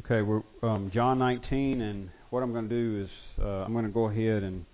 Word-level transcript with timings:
Okay, 0.00 0.20
we're 0.20 0.42
um, 0.62 0.90
John 0.92 1.18
19, 1.18 1.80
and 1.80 2.10
what 2.28 2.42
I'm 2.42 2.52
going 2.52 2.68
to 2.68 2.74
do 2.74 3.04
is 3.04 3.10
uh, 3.40 3.64
I'm 3.64 3.72
going 3.72 3.86
to 3.86 3.90
go 3.90 4.10
ahead 4.10 4.42
and 4.42 4.66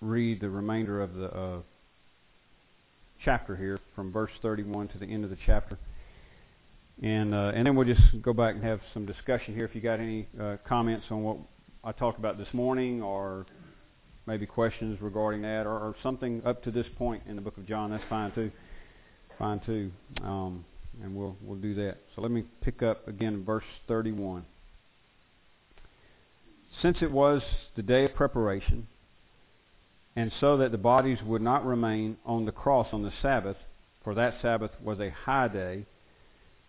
read 0.00 0.40
the 0.40 0.48
remainder 0.48 1.02
of 1.02 1.14
the 1.14 1.26
uh, 1.26 1.58
chapter 3.24 3.56
here, 3.56 3.80
from 3.96 4.12
verse 4.12 4.30
31 4.40 4.88
to 4.88 4.98
the 4.98 5.06
end 5.06 5.24
of 5.24 5.30
the 5.30 5.38
chapter, 5.44 5.76
and 7.02 7.34
uh, 7.34 7.50
and 7.52 7.66
then 7.66 7.74
we'll 7.74 7.86
just 7.86 8.22
go 8.22 8.32
back 8.32 8.54
and 8.54 8.62
have 8.62 8.78
some 8.94 9.06
discussion 9.06 9.54
here. 9.54 9.64
If 9.64 9.74
you 9.74 9.80
got 9.80 9.98
any 9.98 10.28
uh, 10.40 10.58
comments 10.68 11.06
on 11.10 11.24
what 11.24 11.38
I 11.82 11.90
talked 11.90 12.20
about 12.20 12.38
this 12.38 12.46
morning, 12.52 13.02
or 13.02 13.44
maybe 14.26 14.46
questions 14.46 15.00
regarding 15.00 15.42
that, 15.42 15.66
or, 15.66 15.72
or 15.72 15.96
something 16.00 16.42
up 16.46 16.62
to 16.62 16.70
this 16.70 16.86
point 16.96 17.24
in 17.28 17.34
the 17.34 17.42
book 17.42 17.58
of 17.58 17.66
John, 17.66 17.90
that's 17.90 18.04
fine 18.08 18.30
too. 18.36 18.52
Fine 19.36 19.60
too. 19.66 19.90
Um, 20.22 20.64
and 21.02 21.14
we'll 21.14 21.36
we'll 21.42 21.58
do 21.58 21.74
that. 21.74 21.98
So 22.14 22.22
let 22.22 22.30
me 22.30 22.44
pick 22.62 22.82
up 22.82 23.06
again 23.08 23.44
verse 23.44 23.64
31. 23.88 24.44
Since 26.80 26.98
it 27.02 27.12
was 27.12 27.42
the 27.76 27.82
day 27.82 28.04
of 28.04 28.14
preparation, 28.14 28.88
and 30.16 30.32
so 30.40 30.56
that 30.58 30.72
the 30.72 30.78
bodies 30.78 31.18
would 31.24 31.42
not 31.42 31.64
remain 31.64 32.16
on 32.24 32.44
the 32.44 32.52
cross 32.52 32.88
on 32.92 33.02
the 33.02 33.12
Sabbath, 33.22 33.56
for 34.02 34.14
that 34.14 34.34
Sabbath 34.42 34.70
was 34.82 34.98
a 34.98 35.10
high 35.10 35.48
day, 35.48 35.86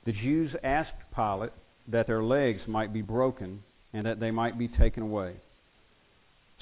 the 0.05 0.11
Jews 0.11 0.51
asked 0.63 0.91
Pilate 1.15 1.51
that 1.87 2.07
their 2.07 2.23
legs 2.23 2.61
might 2.67 2.93
be 2.93 3.01
broken 3.01 3.63
and 3.93 4.05
that 4.05 4.19
they 4.19 4.31
might 4.31 4.57
be 4.57 4.67
taken 4.67 5.03
away. 5.03 5.35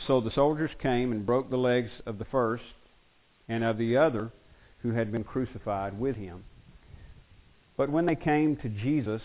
So 0.08 0.22
the 0.22 0.32
soldiers 0.32 0.72
came 0.82 1.12
and 1.12 1.26
broke 1.26 1.50
the 1.50 1.58
legs 1.58 1.92
of 2.06 2.18
the 2.18 2.26
first 2.26 2.64
and 3.48 3.64
of 3.64 3.78
the 3.78 3.98
other 3.98 4.32
who 4.82 4.92
had 4.92 5.12
been 5.12 5.24
crucified 5.24 6.00
with 6.00 6.16
him. 6.16 6.44
But 7.82 7.90
when 7.90 8.06
they 8.06 8.16
came 8.16 8.58
to 8.58 8.70
Jesus 8.70 9.24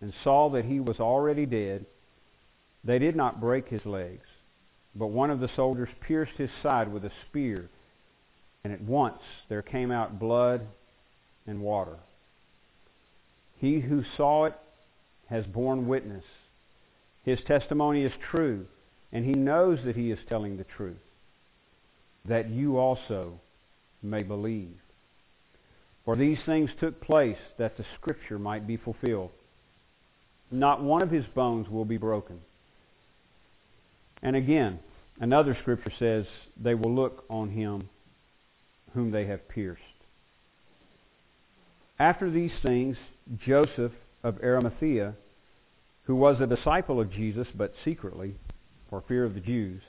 and 0.00 0.14
saw 0.24 0.48
that 0.52 0.64
he 0.64 0.80
was 0.80 1.00
already 1.00 1.44
dead, 1.44 1.84
they 2.82 2.98
did 2.98 3.14
not 3.14 3.42
break 3.42 3.68
his 3.68 3.84
legs. 3.84 4.24
But 4.94 5.08
one 5.08 5.30
of 5.30 5.40
the 5.40 5.50
soldiers 5.54 5.90
pierced 6.00 6.38
his 6.38 6.48
side 6.62 6.90
with 6.90 7.04
a 7.04 7.12
spear, 7.28 7.68
and 8.64 8.72
at 8.72 8.80
once 8.80 9.20
there 9.50 9.60
came 9.60 9.90
out 9.90 10.18
blood 10.18 10.62
and 11.46 11.60
water. 11.60 11.98
He 13.58 13.80
who 13.80 14.02
saw 14.16 14.46
it 14.46 14.54
has 15.28 15.44
borne 15.44 15.86
witness. 15.86 16.24
His 17.26 17.38
testimony 17.46 18.02
is 18.02 18.12
true, 18.30 18.64
and 19.12 19.26
he 19.26 19.34
knows 19.34 19.78
that 19.84 19.94
he 19.94 20.10
is 20.10 20.18
telling 20.26 20.56
the 20.56 20.64
truth, 20.64 20.96
that 22.24 22.48
you 22.48 22.78
also 22.78 23.38
may 24.02 24.22
believe. 24.22 24.78
For 26.08 26.16
these 26.16 26.38
things 26.46 26.70
took 26.80 27.02
place 27.02 27.36
that 27.58 27.76
the 27.76 27.84
scripture 28.00 28.38
might 28.38 28.66
be 28.66 28.78
fulfilled. 28.78 29.28
Not 30.50 30.82
one 30.82 31.02
of 31.02 31.10
his 31.10 31.26
bones 31.34 31.68
will 31.68 31.84
be 31.84 31.98
broken. 31.98 32.40
And 34.22 34.34
again, 34.34 34.78
another 35.20 35.54
scripture 35.60 35.92
says, 35.98 36.24
they 36.58 36.74
will 36.74 36.94
look 36.94 37.24
on 37.28 37.50
him 37.50 37.90
whom 38.94 39.10
they 39.10 39.26
have 39.26 39.50
pierced. 39.50 39.82
After 41.98 42.30
these 42.30 42.52
things, 42.62 42.96
Joseph 43.44 43.92
of 44.24 44.38
Arimathea, 44.42 45.12
who 46.04 46.16
was 46.16 46.40
a 46.40 46.46
disciple 46.46 47.02
of 47.02 47.12
Jesus, 47.12 47.48
but 47.54 47.74
secretly, 47.84 48.36
for 48.88 49.04
fear 49.06 49.26
of 49.26 49.34
the 49.34 49.40
Jews, 49.40 49.82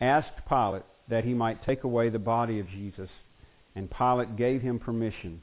asked 0.00 0.48
Pilate 0.48 0.82
that 1.08 1.22
he 1.22 1.32
might 1.32 1.64
take 1.64 1.84
away 1.84 2.08
the 2.08 2.18
body 2.18 2.58
of 2.58 2.68
Jesus 2.68 3.10
and 3.78 3.88
Pilate 3.88 4.36
gave 4.36 4.60
him 4.60 4.80
permission. 4.80 5.40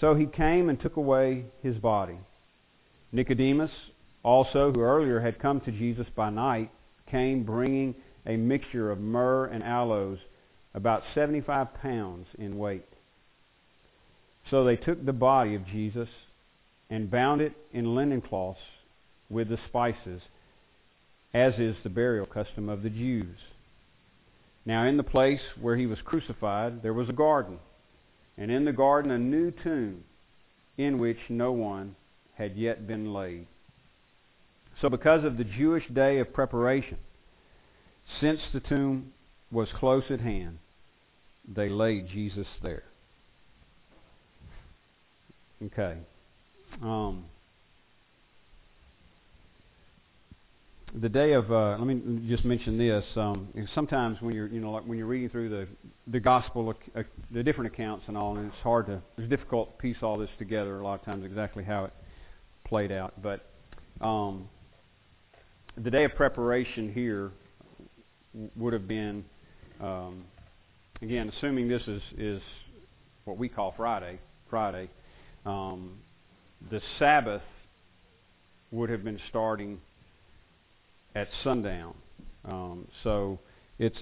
So 0.00 0.14
he 0.14 0.24
came 0.24 0.70
and 0.70 0.80
took 0.80 0.96
away 0.96 1.44
his 1.62 1.76
body. 1.76 2.16
Nicodemus, 3.12 3.70
also, 4.22 4.72
who 4.72 4.80
earlier 4.80 5.20
had 5.20 5.38
come 5.38 5.60
to 5.60 5.70
Jesus 5.70 6.06
by 6.16 6.30
night, 6.30 6.70
came 7.10 7.44
bringing 7.44 7.94
a 8.24 8.36
mixture 8.36 8.90
of 8.90 8.98
myrrh 8.98 9.44
and 9.44 9.62
aloes, 9.62 10.18
about 10.72 11.02
75 11.14 11.74
pounds 11.74 12.26
in 12.38 12.56
weight. 12.56 12.88
So 14.50 14.64
they 14.64 14.76
took 14.76 15.04
the 15.04 15.12
body 15.12 15.54
of 15.54 15.66
Jesus 15.66 16.08
and 16.88 17.10
bound 17.10 17.42
it 17.42 17.52
in 17.72 17.94
linen 17.94 18.22
cloths 18.22 18.58
with 19.28 19.50
the 19.50 19.58
spices, 19.68 20.22
as 21.34 21.54
is 21.58 21.76
the 21.82 21.90
burial 21.90 22.26
custom 22.26 22.70
of 22.70 22.82
the 22.82 22.90
Jews. 22.90 23.36
Now, 24.64 24.84
in 24.84 24.96
the 24.96 25.02
place 25.02 25.40
where 25.60 25.76
he 25.76 25.86
was 25.86 25.98
crucified, 26.04 26.82
there 26.82 26.94
was 26.94 27.08
a 27.08 27.12
garden, 27.12 27.58
and 28.38 28.50
in 28.50 28.64
the 28.64 28.72
garden 28.72 29.10
a 29.10 29.18
new 29.18 29.50
tomb 29.50 30.04
in 30.78 30.98
which 30.98 31.18
no 31.28 31.52
one 31.52 31.96
had 32.34 32.56
yet 32.56 32.86
been 32.86 33.12
laid. 33.12 33.46
So, 34.80 34.88
because 34.88 35.24
of 35.24 35.36
the 35.36 35.44
Jewish 35.44 35.84
day 35.92 36.18
of 36.18 36.32
preparation, 36.32 36.98
since 38.20 38.40
the 38.52 38.60
tomb 38.60 39.12
was 39.50 39.68
close 39.78 40.04
at 40.10 40.20
hand, 40.20 40.58
they 41.46 41.68
laid 41.68 42.08
Jesus 42.08 42.46
there. 42.62 42.84
Okay. 45.64 45.98
Um, 46.82 47.26
the 51.00 51.08
day 51.08 51.32
of 51.32 51.50
uh, 51.50 51.76
let 51.78 51.86
me 51.86 52.28
just 52.28 52.44
mention 52.44 52.76
this. 52.76 53.04
Um, 53.16 53.48
sometimes 53.74 54.18
when 54.20 54.34
you're 54.34 54.48
you 54.48 54.60
know 54.60 54.72
like 54.72 54.84
when 54.84 54.98
you're 54.98 55.06
reading 55.06 55.30
through 55.30 55.48
the 55.48 55.66
the 56.08 56.20
gospel, 56.20 56.74
uh, 56.94 57.02
the 57.30 57.42
different 57.42 57.72
accounts 57.72 58.04
and 58.08 58.16
all, 58.16 58.36
and 58.36 58.48
it's 58.48 58.62
hard 58.62 58.86
to 58.86 59.00
it's 59.16 59.28
difficult 59.30 59.76
to 59.76 59.82
piece 59.82 59.96
all 60.02 60.18
this 60.18 60.28
together 60.38 60.80
a 60.80 60.84
lot 60.84 60.98
of 60.98 61.04
times 61.04 61.24
exactly 61.24 61.64
how 61.64 61.84
it 61.84 61.92
played 62.66 62.92
out. 62.92 63.14
But 63.22 63.46
um, 64.00 64.48
the 65.82 65.90
day 65.90 66.04
of 66.04 66.14
preparation 66.14 66.92
here 66.92 67.30
would 68.56 68.72
have 68.72 68.86
been 68.86 69.24
um, 69.80 70.24
again 71.00 71.32
assuming 71.36 71.68
this 71.68 71.82
is 71.86 72.02
is 72.18 72.42
what 73.24 73.38
we 73.38 73.48
call 73.48 73.72
Friday. 73.76 74.18
Friday, 74.50 74.90
um, 75.46 75.96
the 76.70 76.82
Sabbath 76.98 77.42
would 78.70 78.90
have 78.90 79.02
been 79.02 79.18
starting 79.30 79.80
at 81.14 81.28
sundown. 81.42 81.94
Um, 82.44 82.88
so 83.02 83.38
it's 83.78 83.98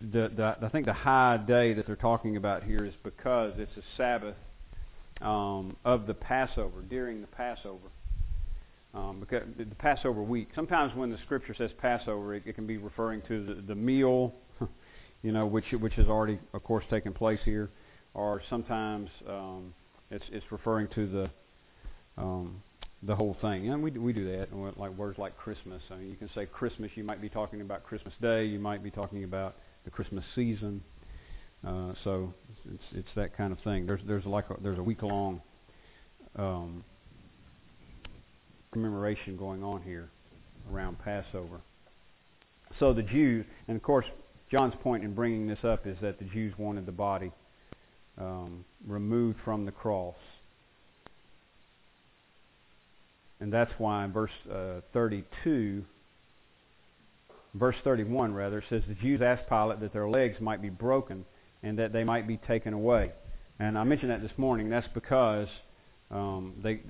the, 0.00 0.30
the 0.36 0.56
I 0.62 0.68
think 0.68 0.86
the 0.86 0.92
high 0.92 1.36
day 1.36 1.74
that 1.74 1.86
they're 1.86 1.96
talking 1.96 2.36
about 2.36 2.64
here 2.64 2.84
is 2.84 2.94
because 3.02 3.54
it's 3.58 3.76
a 3.76 3.82
Sabbath 3.96 4.36
um, 5.20 5.76
of 5.84 6.06
the 6.06 6.14
Passover 6.14 6.82
during 6.88 7.20
the 7.20 7.26
Passover. 7.28 7.88
Um, 8.94 9.18
because 9.18 9.42
the 9.58 9.64
Passover 9.74 10.22
week. 10.22 10.50
Sometimes 10.54 10.94
when 10.94 11.10
the 11.10 11.18
Scripture 11.24 11.54
says 11.58 11.70
Passover, 11.80 12.34
it, 12.34 12.44
it 12.46 12.54
can 12.54 12.66
be 12.66 12.76
referring 12.76 13.22
to 13.26 13.44
the, 13.44 13.54
the 13.62 13.74
meal, 13.74 14.32
you 15.22 15.32
know, 15.32 15.46
which 15.46 15.64
which 15.80 15.94
has 15.94 16.06
already, 16.06 16.38
of 16.52 16.62
course, 16.62 16.84
taken 16.90 17.12
place 17.12 17.40
here, 17.44 17.70
or 18.14 18.40
sometimes 18.48 19.10
um, 19.28 19.74
it's 20.12 20.24
it's 20.30 20.44
referring 20.52 20.86
to 20.94 21.08
the 21.08 21.30
um, 22.22 22.62
the 23.06 23.14
whole 23.14 23.36
thing. 23.40 23.70
And 23.70 23.82
we 23.82 23.90
we 23.92 24.12
do 24.12 24.30
that. 24.36 24.48
Like 24.78 24.92
words 24.92 25.18
like 25.18 25.36
Christmas. 25.36 25.82
I 25.90 25.96
mean, 25.96 26.10
you 26.10 26.16
can 26.16 26.30
say 26.34 26.46
Christmas. 26.46 26.90
You 26.94 27.04
might 27.04 27.20
be 27.20 27.28
talking 27.28 27.60
about 27.60 27.84
Christmas 27.84 28.14
Day. 28.20 28.46
You 28.46 28.58
might 28.58 28.82
be 28.82 28.90
talking 28.90 29.24
about 29.24 29.56
the 29.84 29.90
Christmas 29.90 30.24
season. 30.34 30.82
Uh, 31.66 31.92
so 32.04 32.32
it's 32.72 32.82
it's 32.94 33.08
that 33.16 33.36
kind 33.36 33.52
of 33.52 33.58
thing. 33.60 33.86
There's 33.86 34.00
there's 34.06 34.24
like 34.26 34.50
a, 34.50 34.56
there's 34.62 34.78
a 34.78 34.82
week 34.82 35.02
long 35.02 35.40
um, 36.36 36.84
commemoration 38.72 39.36
going 39.36 39.62
on 39.62 39.82
here 39.82 40.10
around 40.70 40.98
Passover. 40.98 41.60
So 42.80 42.92
the 42.92 43.02
Jews, 43.02 43.46
and 43.68 43.76
of 43.76 43.82
course, 43.82 44.06
John's 44.50 44.74
point 44.82 45.04
in 45.04 45.14
bringing 45.14 45.46
this 45.46 45.58
up 45.62 45.86
is 45.86 45.96
that 46.02 46.18
the 46.18 46.24
Jews 46.26 46.52
wanted 46.58 46.86
the 46.86 46.92
body 46.92 47.30
um, 48.18 48.64
removed 48.86 49.38
from 49.44 49.64
the 49.64 49.72
cross 49.72 50.16
and 53.40 53.52
that's 53.52 53.72
why 53.78 54.04
in 54.04 54.12
verse 54.12 54.30
uh, 54.50 54.80
32, 54.92 55.84
verse 57.54 57.76
31 57.84 58.32
rather, 58.32 58.62
says 58.68 58.82
the 58.86 58.94
Jews 58.94 59.20
asked 59.22 59.48
Pilate 59.48 59.80
that 59.80 59.92
their 59.92 60.08
legs 60.08 60.36
might 60.40 60.62
be 60.62 60.70
broken 60.70 61.24
and 61.62 61.78
that 61.78 61.92
they 61.92 62.04
might 62.04 62.28
be 62.28 62.36
taken 62.36 62.72
away. 62.72 63.12
And 63.58 63.78
I 63.78 63.84
mentioned 63.84 64.10
that 64.10 64.22
this 64.22 64.36
morning. 64.36 64.68
That's 64.68 64.88
because 64.94 65.48
um, 66.10 66.54
they 66.62 66.80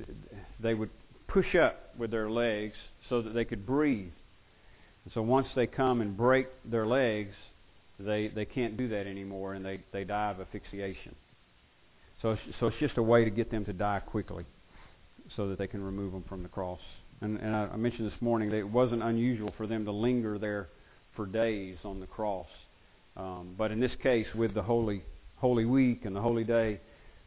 they 0.61 0.75
would 0.75 0.91
push 1.29 1.55
up 1.55 1.95
with 1.99 2.11
their 2.11 2.31
legs 2.31 2.77
so 3.09 3.23
that 3.23 3.35
they 3.35 3.45
could 3.45 3.67
breathe. 3.67 4.13
And 5.05 5.13
so 5.13 5.23
once 5.23 5.47
they 5.55 5.67
come 5.67 6.01
and 6.01 6.17
break 6.17 6.49
their 6.65 6.87
legs, 6.87 7.35
they 7.99 8.29
they 8.29 8.47
can't 8.47 8.77
do 8.77 8.89
that 8.89 9.07
anymore, 9.07 9.55
and 9.55 9.65
they 9.65 9.81
they 9.93 10.05
die 10.05 10.31
of 10.31 10.41
asphyxiation. 10.41 11.15
So 12.23 12.31
it's, 12.33 12.43
so 12.59 12.69
it's 12.69 12.79
just 12.81 12.97
a 12.97 13.03
way 13.03 13.25
to 13.25 13.31
get 13.31 13.51
them 13.51 13.67
to 13.67 13.73
die 13.75 14.01
quickly 14.01 14.47
so 15.37 15.49
that 15.49 15.59
they 15.59 15.67
can 15.67 15.83
remove 15.83 16.13
them 16.13 16.25
from 16.29 16.43
the 16.43 16.49
cross. 16.49 16.81
And, 17.21 17.39
and 17.39 17.55
I, 17.55 17.77
mentioned 17.77 18.11
this 18.11 18.21
morning 18.21 18.51
that 18.51 18.59
it 18.59 18.69
wasn't 18.69 19.03
unusual 19.03 19.53
for 19.57 19.67
them 19.67 19.85
to 19.85 19.93
linger 19.93 20.39
there 20.39 20.69
for 21.17 21.27
days 21.27 21.79
on 21.85 22.01
the 22.01 22.07
cross. 22.07 22.49
Um, 23.17 23.55
but 23.57 23.71
in 23.71 23.81
this 23.81 23.93
case, 24.03 24.27
with 24.35 24.55
the 24.55 24.63
Holy 24.63 25.03
Holy 25.37 25.65
Week 25.65 26.05
and 26.05 26.15
the 26.15 26.21
Holy 26.21 26.45
Day, 26.45 26.81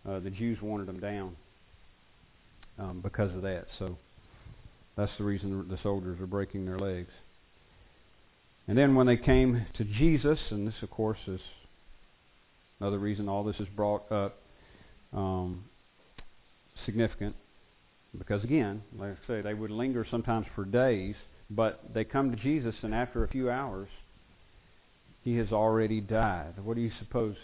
uh, 0.07 0.19
the 0.19 0.29
Jews 0.29 0.57
wanted 0.61 0.87
them 0.87 0.99
down 0.99 1.35
um, 2.79 3.01
because 3.01 3.33
of 3.35 3.41
that. 3.43 3.65
So, 3.79 3.97
That's 4.95 5.11
the 5.17 5.23
reason 5.23 5.67
the 5.69 5.79
soldiers 5.83 6.19
are 6.19 6.27
breaking 6.27 6.65
their 6.65 6.79
legs. 6.79 7.11
And 8.67 8.77
then 8.77 8.95
when 8.95 9.07
they 9.07 9.17
came 9.17 9.65
to 9.77 9.83
Jesus, 9.83 10.39
and 10.49 10.67
this, 10.67 10.73
of 10.81 10.89
course, 10.89 11.19
is 11.27 11.39
another 12.79 12.99
reason 12.99 13.29
all 13.29 13.43
this 13.43 13.55
is 13.59 13.67
brought 13.75 14.11
up, 14.11 14.39
um, 15.13 15.63
significant, 16.85 17.35
because 18.17 18.43
again, 18.43 18.81
like 18.97 19.11
I 19.11 19.27
say, 19.27 19.41
they 19.41 19.53
would 19.53 19.71
linger 19.71 20.05
sometimes 20.09 20.45
for 20.55 20.65
days, 20.65 21.15
but 21.49 21.81
they 21.93 22.03
come 22.03 22.31
to 22.31 22.37
Jesus, 22.37 22.75
and 22.81 22.93
after 22.93 23.23
a 23.23 23.27
few 23.27 23.49
hours, 23.49 23.89
he 25.23 25.37
has 25.37 25.51
already 25.51 26.01
died. 26.01 26.53
What 26.63 26.75
do 26.75 26.81
you 26.81 26.91
suppose? 26.99 27.35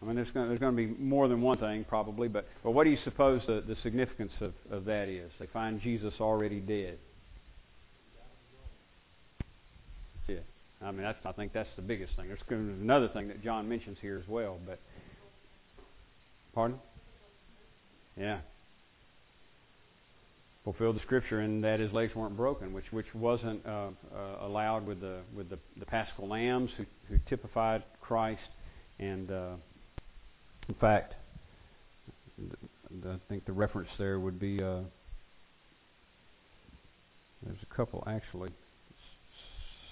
I 0.00 0.04
mean, 0.04 0.16
there's 0.16 0.30
going, 0.32 0.46
to, 0.46 0.58
there's 0.58 0.60
to 0.60 0.76
be 0.76 0.86
more 0.86 1.28
than 1.28 1.40
one 1.40 1.58
thing, 1.58 1.84
probably, 1.88 2.28
but, 2.28 2.46
but 2.64 2.72
what 2.72 2.84
do 2.84 2.90
you 2.90 2.98
suppose 3.04 3.40
the, 3.46 3.62
the 3.66 3.76
significance 3.82 4.32
of, 4.40 4.52
of 4.70 4.84
that 4.86 5.08
is? 5.08 5.30
They 5.38 5.46
find 5.46 5.80
Jesus 5.80 6.14
already 6.20 6.58
dead. 6.58 6.98
Yeah. 10.26 10.36
I 10.82 10.90
mean, 10.90 11.02
that's, 11.02 11.18
I 11.24 11.32
think 11.32 11.52
that's 11.52 11.68
the 11.76 11.82
biggest 11.82 12.16
thing. 12.16 12.26
There's 12.28 12.40
another 12.50 13.08
thing 13.08 13.28
that 13.28 13.44
John 13.44 13.68
mentions 13.68 13.96
here 14.02 14.18
as 14.22 14.28
well, 14.28 14.58
but 14.66 14.80
pardon? 16.52 16.78
Yeah. 18.16 18.40
Fulfilled 20.64 20.94
the 20.94 21.00
scripture 21.00 21.40
in 21.40 21.60
that 21.62 21.80
his 21.80 21.92
legs 21.92 22.14
weren't 22.14 22.36
broken, 22.36 22.72
which 22.72 22.84
which 22.92 23.12
wasn't 23.14 23.64
uh, 23.66 23.88
uh, 24.14 24.46
allowed 24.46 24.86
with 24.86 25.00
the 25.00 25.18
with 25.34 25.50
the, 25.50 25.58
the 25.76 25.86
paschal 25.86 26.28
lambs 26.28 26.70
who, 26.76 26.84
who 27.08 27.18
typified 27.28 27.82
Christ, 28.00 28.40
and 29.00 29.28
uh, 29.28 29.54
in 30.68 30.74
fact, 30.76 31.14
I 32.40 33.16
think 33.28 33.44
the 33.44 33.52
reference 33.52 33.88
there 33.98 34.20
would 34.20 34.38
be 34.38 34.62
uh, 34.62 34.82
there's 37.44 37.58
a 37.62 37.74
couple 37.74 38.04
actually. 38.06 38.50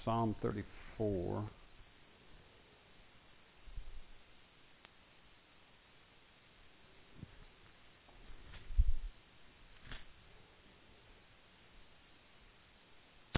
Psalm 0.05 0.35
34. 0.41 1.43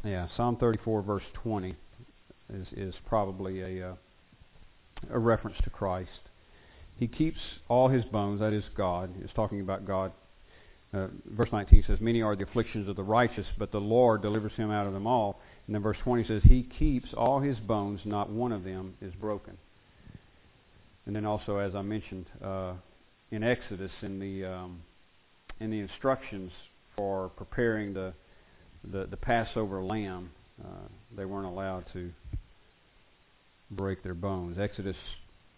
Yeah, 0.04 0.28
Psalm 0.36 0.58
34, 0.58 1.02
verse 1.02 1.24
20, 1.34 1.76
is 2.54 2.68
is 2.76 2.94
probably 3.08 3.62
a 3.62 3.92
uh, 3.92 3.96
a 5.10 5.20
reference 5.20 5.58
to 5.64 5.70
Christ. 5.70 6.10
He 6.98 7.08
keeps 7.08 7.40
all 7.70 7.88
his 7.88 8.04
bones. 8.06 8.40
That 8.42 8.54
is 8.54 8.64
God. 8.76 9.12
It's 9.24 9.34
talking 9.34 9.62
about 9.62 9.86
God. 9.88 10.12
Uh, 10.94 11.08
verse 11.26 11.50
19 11.52 11.86
says, 11.88 12.00
"Many 12.02 12.22
are 12.22 12.36
the 12.36 12.44
afflictions 12.44 12.88
of 12.88 12.96
the 12.96 13.04
righteous, 13.04 13.48
but 13.58 13.72
the 13.72 13.80
Lord 13.80 14.22
delivers 14.22 14.54
him 14.54 14.72
out 14.72 14.88
of 14.88 14.94
them 14.94 15.08
all." 15.08 15.40
And 15.68 15.76
then 15.76 15.82
verse 15.82 15.98
20 16.04 16.26
says, 16.26 16.42
He 16.44 16.64
keeps 16.64 17.14
all 17.14 17.40
his 17.40 17.58
bones, 17.60 18.02
not 18.06 18.30
one 18.30 18.52
of 18.52 18.64
them 18.64 18.96
is 19.02 19.14
broken. 19.16 19.58
And 21.06 21.16
then 21.16 21.26
also, 21.26 21.58
as 21.58 21.76
I 21.76 21.82
mentioned, 21.82 22.26
uh, 22.44 22.74
in 23.32 23.44
Exodus, 23.44 23.92
in 24.02 24.20
the 24.20 24.46
um, 24.46 24.82
in 25.60 25.70
the 25.72 25.80
instructions 25.80 26.52
for 26.96 27.30
preparing 27.30 27.94
the 27.94 28.14
the, 28.90 29.08
the 29.10 29.18
Passover 29.18 29.82
lamb, 29.82 30.32
uh, 30.64 30.88
they 31.16 31.26
weren't 31.26 31.48
allowed 31.48 31.86
to 31.94 32.12
break 33.72 34.04
their 34.04 34.14
bones. 34.14 34.58
Exodus 34.60 34.96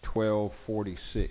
12:46. 0.04 1.30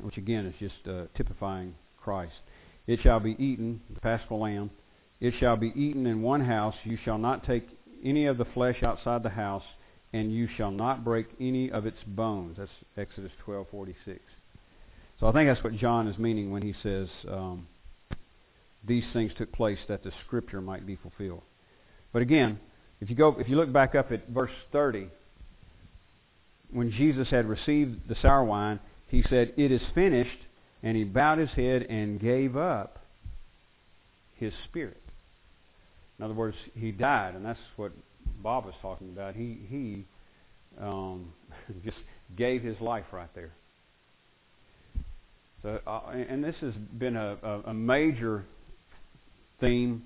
Which 0.00 0.16
again 0.16 0.46
is 0.46 0.54
just 0.58 0.88
uh, 0.88 1.04
typifying 1.16 1.74
Christ. 2.00 2.34
It 2.86 3.00
shall 3.02 3.20
be 3.20 3.36
eaten, 3.38 3.80
the 3.92 4.00
paschal 4.00 4.40
lamb, 4.40 4.70
it 5.20 5.34
shall 5.38 5.56
be 5.56 5.72
eaten 5.76 6.06
in 6.06 6.22
one 6.22 6.44
house. 6.44 6.74
You 6.82 6.98
shall 7.04 7.18
not 7.18 7.46
take 7.46 7.68
any 8.04 8.26
of 8.26 8.38
the 8.38 8.44
flesh 8.44 8.82
outside 8.82 9.22
the 9.22 9.30
house, 9.30 9.62
and 10.12 10.32
you 10.32 10.48
shall 10.56 10.72
not 10.72 11.04
break 11.04 11.26
any 11.40 11.70
of 11.70 11.86
its 11.86 11.98
bones. 12.04 12.56
That's 12.58 12.70
Exodus 12.96 13.30
12:46. 13.46 14.18
So 15.22 15.28
I 15.28 15.32
think 15.32 15.48
that's 15.48 15.62
what 15.62 15.76
John 15.76 16.08
is 16.08 16.18
meaning 16.18 16.50
when 16.50 16.62
he 16.62 16.74
says 16.82 17.06
um, 17.30 17.68
these 18.84 19.04
things 19.12 19.30
took 19.38 19.52
place 19.52 19.78
that 19.86 20.02
the 20.02 20.10
Scripture 20.26 20.60
might 20.60 20.84
be 20.84 20.96
fulfilled. 20.96 21.42
But 22.12 22.22
again, 22.22 22.58
if 23.00 23.08
you 23.08 23.14
go, 23.14 23.36
if 23.38 23.48
you 23.48 23.54
look 23.54 23.72
back 23.72 23.94
up 23.94 24.10
at 24.10 24.26
verse 24.28 24.50
30, 24.72 25.06
when 26.72 26.90
Jesus 26.90 27.28
had 27.30 27.48
received 27.48 28.08
the 28.08 28.16
sour 28.20 28.42
wine, 28.42 28.80
he 29.06 29.22
said, 29.30 29.52
"It 29.56 29.70
is 29.70 29.80
finished." 29.94 30.38
and 30.82 30.96
he 30.96 31.04
bowed 31.04 31.38
his 31.38 31.50
head 31.50 31.82
and 31.82 32.20
gave 32.20 32.56
up 32.56 32.98
his 34.34 34.52
spirit. 34.64 35.00
In 36.18 36.24
other 36.24 36.34
words, 36.34 36.56
he 36.74 36.90
died, 36.90 37.36
and 37.36 37.44
that's 37.44 37.60
what 37.76 37.92
Bob 38.42 38.64
was 38.64 38.74
talking 38.82 39.10
about. 39.10 39.36
He 39.36 39.60
he 39.68 40.04
um, 40.80 41.32
just 41.84 41.98
gave 42.36 42.62
his 42.62 42.80
life 42.80 43.04
right 43.12 43.32
there. 43.34 43.52
So, 45.62 45.80
uh, 45.86 46.00
and 46.10 46.42
this 46.42 46.56
has 46.60 46.74
been 46.98 47.16
a, 47.16 47.36
a, 47.42 47.60
a 47.66 47.74
major 47.74 48.44
theme, 49.60 50.02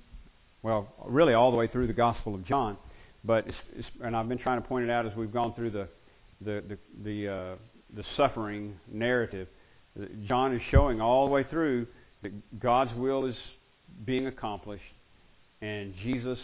well, 0.63 0.89
really 1.07 1.35
all 1.35 1.51
the 1.51 1.57
way 1.57 1.67
through 1.67 1.87
the 1.87 1.93
Gospel 1.93 2.35
of 2.35 2.45
John. 2.45 2.77
But 3.25 3.47
it's, 3.47 3.57
it's, 3.75 3.89
and 4.03 4.15
I've 4.15 4.29
been 4.29 4.39
trying 4.39 4.61
to 4.61 4.69
point 4.69 4.85
it 4.85 4.91
out 4.91 5.07
as 5.07 5.13
we've 5.17 5.33
gone 5.33 5.55
through 5.55 5.71
the 5.71 5.89
the 6.43 6.63
the 6.69 6.79
the, 7.03 7.29
uh, 7.29 7.57
the 7.95 8.05
suffering 8.17 8.79
narrative 8.93 9.49
John 10.27 10.55
is 10.55 10.61
showing 10.71 11.01
all 11.01 11.27
the 11.27 11.33
way 11.33 11.45
through 11.45 11.87
that 12.23 12.61
God's 12.61 12.93
will 12.97 13.27
is 13.27 13.37
being 14.05 14.27
accomplished, 14.27 14.83
and 15.63 15.95
Jesus 16.03 16.39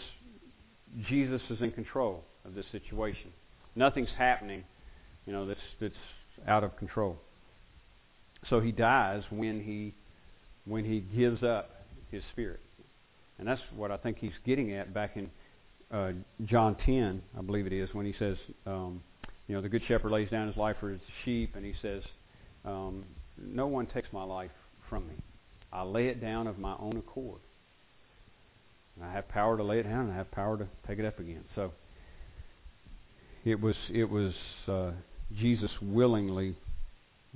Jesus 1.07 1.41
is 1.49 1.61
in 1.61 1.71
control 1.71 2.23
of 2.45 2.55
this 2.55 2.65
situation. 2.71 3.31
Nothing's 3.75 4.09
happening, 4.17 4.63
you 5.25 5.33
know, 5.33 5.45
that's 5.45 5.59
that's 5.79 5.93
out 6.47 6.63
of 6.63 6.75
control. 6.77 7.17
So 8.49 8.59
he 8.59 8.71
dies 8.71 9.23
when 9.29 9.61
he 9.61 9.93
when 10.65 10.85
he 10.85 11.01
gives 11.01 11.43
up 11.43 11.85
his 12.11 12.23
spirit, 12.31 12.61
and 13.37 13.47
that's 13.47 13.61
what 13.75 13.91
I 13.91 13.97
think 13.97 14.17
he's 14.19 14.31
getting 14.45 14.73
at 14.73 14.93
back 14.93 15.17
in 15.17 15.29
uh, 15.93 16.11
John 16.45 16.75
10, 16.85 17.21
I 17.37 17.41
believe 17.41 17.67
it 17.67 17.73
is, 17.73 17.89
when 17.93 18.05
he 18.05 18.15
says, 18.17 18.37
um, 18.65 19.01
you 19.47 19.55
know, 19.55 19.61
the 19.61 19.69
good 19.69 19.83
shepherd 19.87 20.11
lays 20.11 20.29
down 20.29 20.47
his 20.47 20.57
life 20.57 20.77
for 20.79 20.89
his 20.89 21.01
sheep, 21.23 21.55
and 21.55 21.63
he 21.63 21.73
says, 21.81 22.01
um, 22.65 23.05
no 23.37 23.67
one 23.67 23.85
takes 23.85 24.07
my 24.11 24.23
life 24.23 24.51
from 24.89 25.07
me. 25.07 25.13
I 25.71 25.83
lay 25.83 26.07
it 26.07 26.19
down 26.19 26.47
of 26.47 26.57
my 26.57 26.75
own 26.79 26.97
accord. 26.97 27.39
And 28.95 29.05
I 29.05 29.13
have 29.13 29.27
power 29.27 29.57
to 29.57 29.63
lay 29.63 29.79
it 29.79 29.83
down, 29.83 30.05
and 30.05 30.13
I 30.13 30.15
have 30.15 30.31
power 30.31 30.57
to 30.57 30.67
take 30.87 30.99
it 30.99 31.05
up 31.05 31.19
again. 31.19 31.43
So 31.55 31.71
it 33.43 33.59
was 33.59 33.75
it 33.91 34.07
was 34.07 34.33
uh, 34.67 34.91
Jesus 35.35 35.71
willingly 35.81 36.55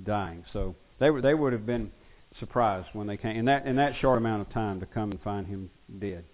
dying. 0.02 0.44
So 0.52 0.76
they 0.98 1.10
were 1.10 1.20
they 1.20 1.34
would 1.34 1.52
have 1.52 1.66
been 1.66 1.90
surprised 2.38 2.88
when 2.92 3.06
they 3.06 3.16
came 3.16 3.36
in 3.36 3.44
that 3.46 3.66
in 3.66 3.76
that 3.76 3.94
short 3.96 4.18
amount 4.18 4.42
of 4.42 4.52
time 4.52 4.80
to 4.80 4.86
come 4.86 5.10
and 5.10 5.20
find 5.22 5.46
him 5.46 5.70
dead. 5.98 6.24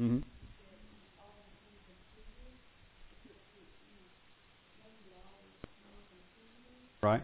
Mm-hmm. 0.00 0.18
Right? 7.02 7.22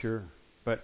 Sure. 0.00 0.24
But 0.64 0.82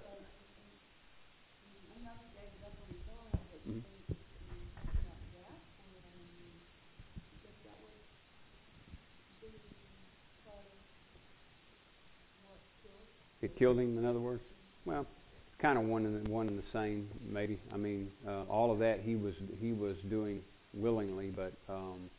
it 13.40 13.56
killed 13.56 13.78
him, 13.78 13.96
in 13.96 14.04
other 14.04 14.18
words? 14.18 14.42
Well, 14.84 15.06
kind 15.58 15.78
of 15.78 15.84
one 15.84 16.04
and 16.04 16.28
one 16.28 16.48
and 16.48 16.58
the 16.58 16.62
same, 16.72 17.08
maybe. 17.26 17.58
I 17.72 17.78
mean, 17.78 18.10
uh, 18.26 18.42
all 18.50 18.70
of 18.70 18.78
that 18.80 19.00
he 19.00 19.16
was 19.16 19.34
he 19.58 19.72
was 19.72 19.96
doing 20.10 20.42
willingly, 20.74 21.32
but 21.34 21.54
um, 21.70 22.10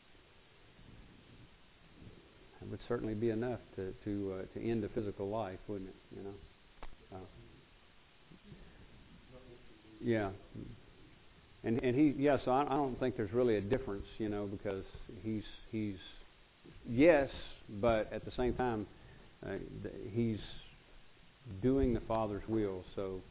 it 2.59 2.71
would 2.71 2.79
certainly 2.87 3.13
be 3.13 3.29
enough 3.29 3.59
to 3.75 3.93
to 4.03 4.33
uh, 4.39 4.59
to 4.59 4.67
end 4.67 4.83
a 4.83 4.89
physical 4.89 5.29
life, 5.29 5.59
wouldn't 5.67 5.89
it? 5.89 6.17
You 6.17 6.23
know. 6.23 6.33
Uh, 7.13 7.17
yeah. 10.03 10.29
And 11.63 11.83
and 11.83 11.95
he 11.95 12.13
yeah, 12.17 12.37
so 12.45 12.51
I, 12.51 12.63
I 12.63 12.75
don't 12.75 12.99
think 12.99 13.17
there's 13.17 13.33
really 13.33 13.57
a 13.57 13.61
difference, 13.61 14.05
you 14.19 14.29
know, 14.29 14.45
because 14.45 14.83
he's 15.23 15.43
he's 15.71 15.97
yes, 16.87 17.29
but 17.81 18.11
at 18.13 18.23
the 18.25 18.31
same 18.37 18.53
time, 18.53 18.85
uh, 19.45 19.53
he's 20.11 20.39
doing 21.61 21.93
the 21.93 21.99
Father's 22.01 22.43
will. 22.47 22.83
So 22.95 23.21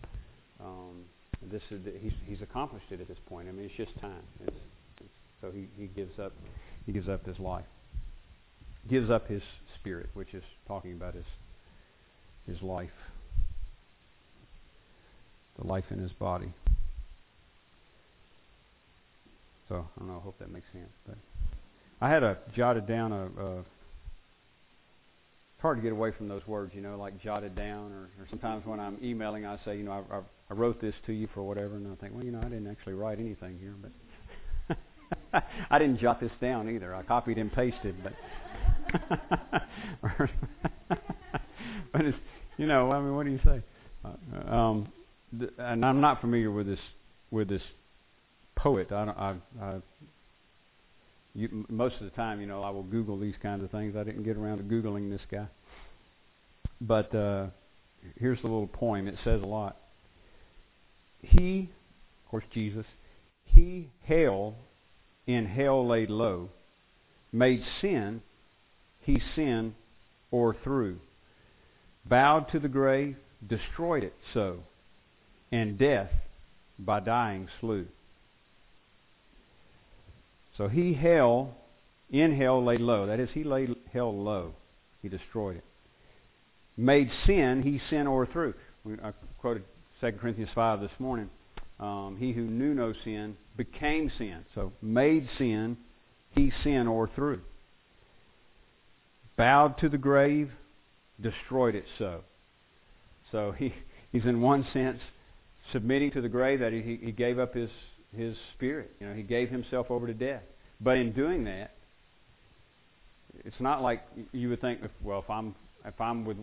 um, 0.61 1.05
this 1.51 1.63
is 1.71 1.81
he's 2.01 2.13
he's 2.27 2.43
accomplished 2.43 2.87
it 2.91 3.01
at 3.01 3.09
this 3.09 3.19
point. 3.29 3.49
I 3.49 3.53
mean, 3.53 3.67
it's 3.67 3.77
just 3.77 3.99
time. 4.01 4.23
It's, 4.47 4.57
it's, 5.01 5.11
so 5.41 5.51
he, 5.51 5.69
he 5.77 5.87
gives 5.87 6.19
up 6.19 6.33
he 6.85 6.93
gives 6.93 7.09
up 7.09 7.25
his 7.27 7.39
life, 7.39 7.65
gives 8.91 9.11
up 9.11 9.29
his 9.29 9.43
spirit, 9.81 10.09
which 10.15 10.35
is 10.35 10.43
talking 10.67 10.93
about 10.93 11.15
his 11.15 11.25
his 12.47 12.61
life, 12.63 12.91
the 15.61 15.67
life 15.67 15.85
in 15.91 15.99
his 15.99 16.13
body. 16.13 16.53
So 19.69 19.87
I 19.97 19.99
don't 19.99 20.09
know. 20.09 20.19
I 20.19 20.23
hope 20.23 20.39
that 20.39 20.51
makes 20.51 20.67
sense. 20.73 20.93
But 21.07 21.17
I 22.01 22.11
had 22.11 22.23
a 22.23 22.39
jotted 22.55 22.87
down 22.87 23.13
a, 23.13 23.27
a 23.27 23.65
it's 25.57 25.63
hard 25.63 25.79
to 25.79 25.83
get 25.83 25.93
away 25.93 26.13
from 26.13 26.29
those 26.29 26.47
words, 26.47 26.73
you 26.75 26.83
know, 26.83 26.99
like 26.99 27.19
jotted 27.23 27.57
down, 27.57 27.91
or, 27.91 28.11
or 28.21 28.27
sometimes 28.29 28.67
when 28.67 28.79
I'm 28.79 28.99
emailing, 29.03 29.47
I 29.47 29.59
say, 29.65 29.79
you 29.79 29.85
know, 29.85 30.05
I, 30.11 30.17
I, 30.17 30.21
I 30.51 30.55
wrote 30.55 30.83
this 30.83 30.95
to 31.07 31.15
you 31.15 31.31
for 31.33 31.43
whatever, 31.43 31.77
and 31.77 31.91
I 31.91 31.95
think, 31.95 32.15
well, 32.15 32.23
you 32.23 32.31
know, 32.31 32.41
I 32.41 32.45
didn't 32.51 32.67
actually 32.67 32.93
write 32.93 33.19
anything 33.19 33.59
here, 33.59 33.75
but 33.81 33.91
I 35.71 35.79
didn't 35.79 35.99
jot 35.99 36.21
this 36.21 36.31
down 36.43 36.69
either. 36.69 36.95
I 36.95 37.03
copied 37.05 37.39
and 37.39 37.51
pasted, 37.51 37.95
but 38.03 38.13
but 41.93 42.05
it's, 42.05 42.19
you 42.59 42.67
know, 42.67 42.93
I 42.93 43.01
mean, 43.01 43.17
what 43.17 43.25
do 43.25 43.33
you 43.33 43.41
say? 43.43 43.63
Uh, 44.05 44.55
um, 44.55 44.89
th- 45.39 45.53
and 45.59 45.85
I'm 45.85 46.01
not 46.01 46.21
familiar 46.21 46.51
with 46.51 46.67
this 46.67 46.81
with 47.31 47.49
this 47.49 47.63
poet. 48.55 48.93
I 48.93 49.05
don't. 49.05 49.19
I, 49.19 49.35
I 49.61 49.77
you, 51.35 51.67
most 51.69 51.97
of 52.01 52.05
the 52.05 52.17
time, 52.17 52.41
you 52.41 52.47
know, 52.47 52.63
I 52.63 52.71
will 52.71 52.83
Google 52.83 53.19
these 53.19 53.35
kinds 53.43 53.63
of 53.63 53.71
things. 53.71 53.95
I 53.95 54.05
didn't 54.05 54.23
get 54.23 54.37
around 54.37 54.59
to 54.59 54.65
Googling 54.65 55.11
this 55.11 55.21
guy. 55.31 55.47
But 56.81 57.15
uh, 57.15 57.49
here's 58.19 58.41
the 58.41 58.49
little 58.49 58.67
poem. 58.67 59.07
It 59.07 59.17
says 59.23 59.43
a 59.43 59.47
lot. 59.47 59.77
He, 61.21 61.71
of 62.25 62.31
course, 62.31 62.45
Jesus, 62.55 62.87
he 63.45 63.91
hell 64.05 64.55
in 65.27 65.47
hell 65.47 65.87
laid 65.87 66.09
low, 66.09 66.49
made 67.33 67.63
sin, 67.81 68.23
he 69.01 69.21
sin 69.35 69.75
o'erthrew, 70.33 70.97
bowed 72.09 72.49
to 72.53 72.61
the 72.61 72.69
grave, 72.69 73.17
destroyed 73.47 74.05
it 74.05 74.15
so, 74.33 74.61
and 75.53 75.79
death 75.79 76.11
by 76.79 77.01
dying 77.01 77.49
slew. 77.61 77.87
So 80.57 80.69
he 80.69 80.95
hell, 80.95 81.55
in 82.11 82.35
hell 82.37 82.65
laid 82.65 82.81
low. 82.81 83.07
That 83.07 83.21
is, 83.21 83.29
he 83.35 83.45
laid 83.45 83.75
hell 83.93 84.17
low. 84.17 84.55
He 85.03 85.09
destroyed 85.09 85.57
it. 85.57 85.65
Made 86.77 87.11
sin, 87.27 87.63
he 87.63 87.81
sin 87.91 88.07
o'erthrew. 88.07 88.55
I 89.03 89.13
quoted 89.41 89.65
2 90.01 90.13
Corinthians 90.13 90.51
5 90.55 90.81
this 90.81 90.91
morning. 90.99 91.31
Um, 91.79 92.17
he 92.19 92.33
who 92.33 92.43
knew 92.43 92.75
no 92.75 92.93
sin 93.05 93.37
became 93.57 94.11
sin. 94.17 94.45
So 94.55 94.73
made 94.81 95.29
sin, 95.39 95.77
he 96.35 96.53
sin 96.63 96.87
o'erthrew. 96.87 97.41
Bowed 99.37 99.79
to 99.79 99.89
the 99.89 99.99
grave, 99.99 100.51
destroyed 101.21 101.75
it 101.75 101.85
so. 101.99 102.23
So 103.33 103.53
he, 103.53 103.75
he's 104.13 104.25
in 104.25 104.41
one 104.41 104.67
sense 104.73 105.01
submitting 105.73 106.11
to 106.13 106.21
the 106.21 106.29
grave 106.29 106.61
that 106.61 106.73
he, 106.73 106.99
he 107.03 107.13
gave 107.13 107.39
up 107.39 107.55
his 107.55 107.71
his 108.17 108.37
spirit. 108.55 108.91
You 109.01 109.09
know, 109.09 109.15
he 109.15 109.23
gave 109.23 109.51
himself 109.51 109.91
over 109.91 110.07
to 110.07 110.15
death. 110.15 110.43
But 110.81 110.97
in 110.99 111.13
doing 111.13 111.45
that, 111.45 111.73
it's 113.45 113.61
not 113.61 113.83
like 113.83 114.03
you 114.33 114.49
would 114.51 114.61
think, 114.61 114.81
well, 115.03 115.21
if 115.21 115.31
I'm 115.31 115.55
if 115.85 116.01
I'm 116.01 116.25
with 116.25 116.39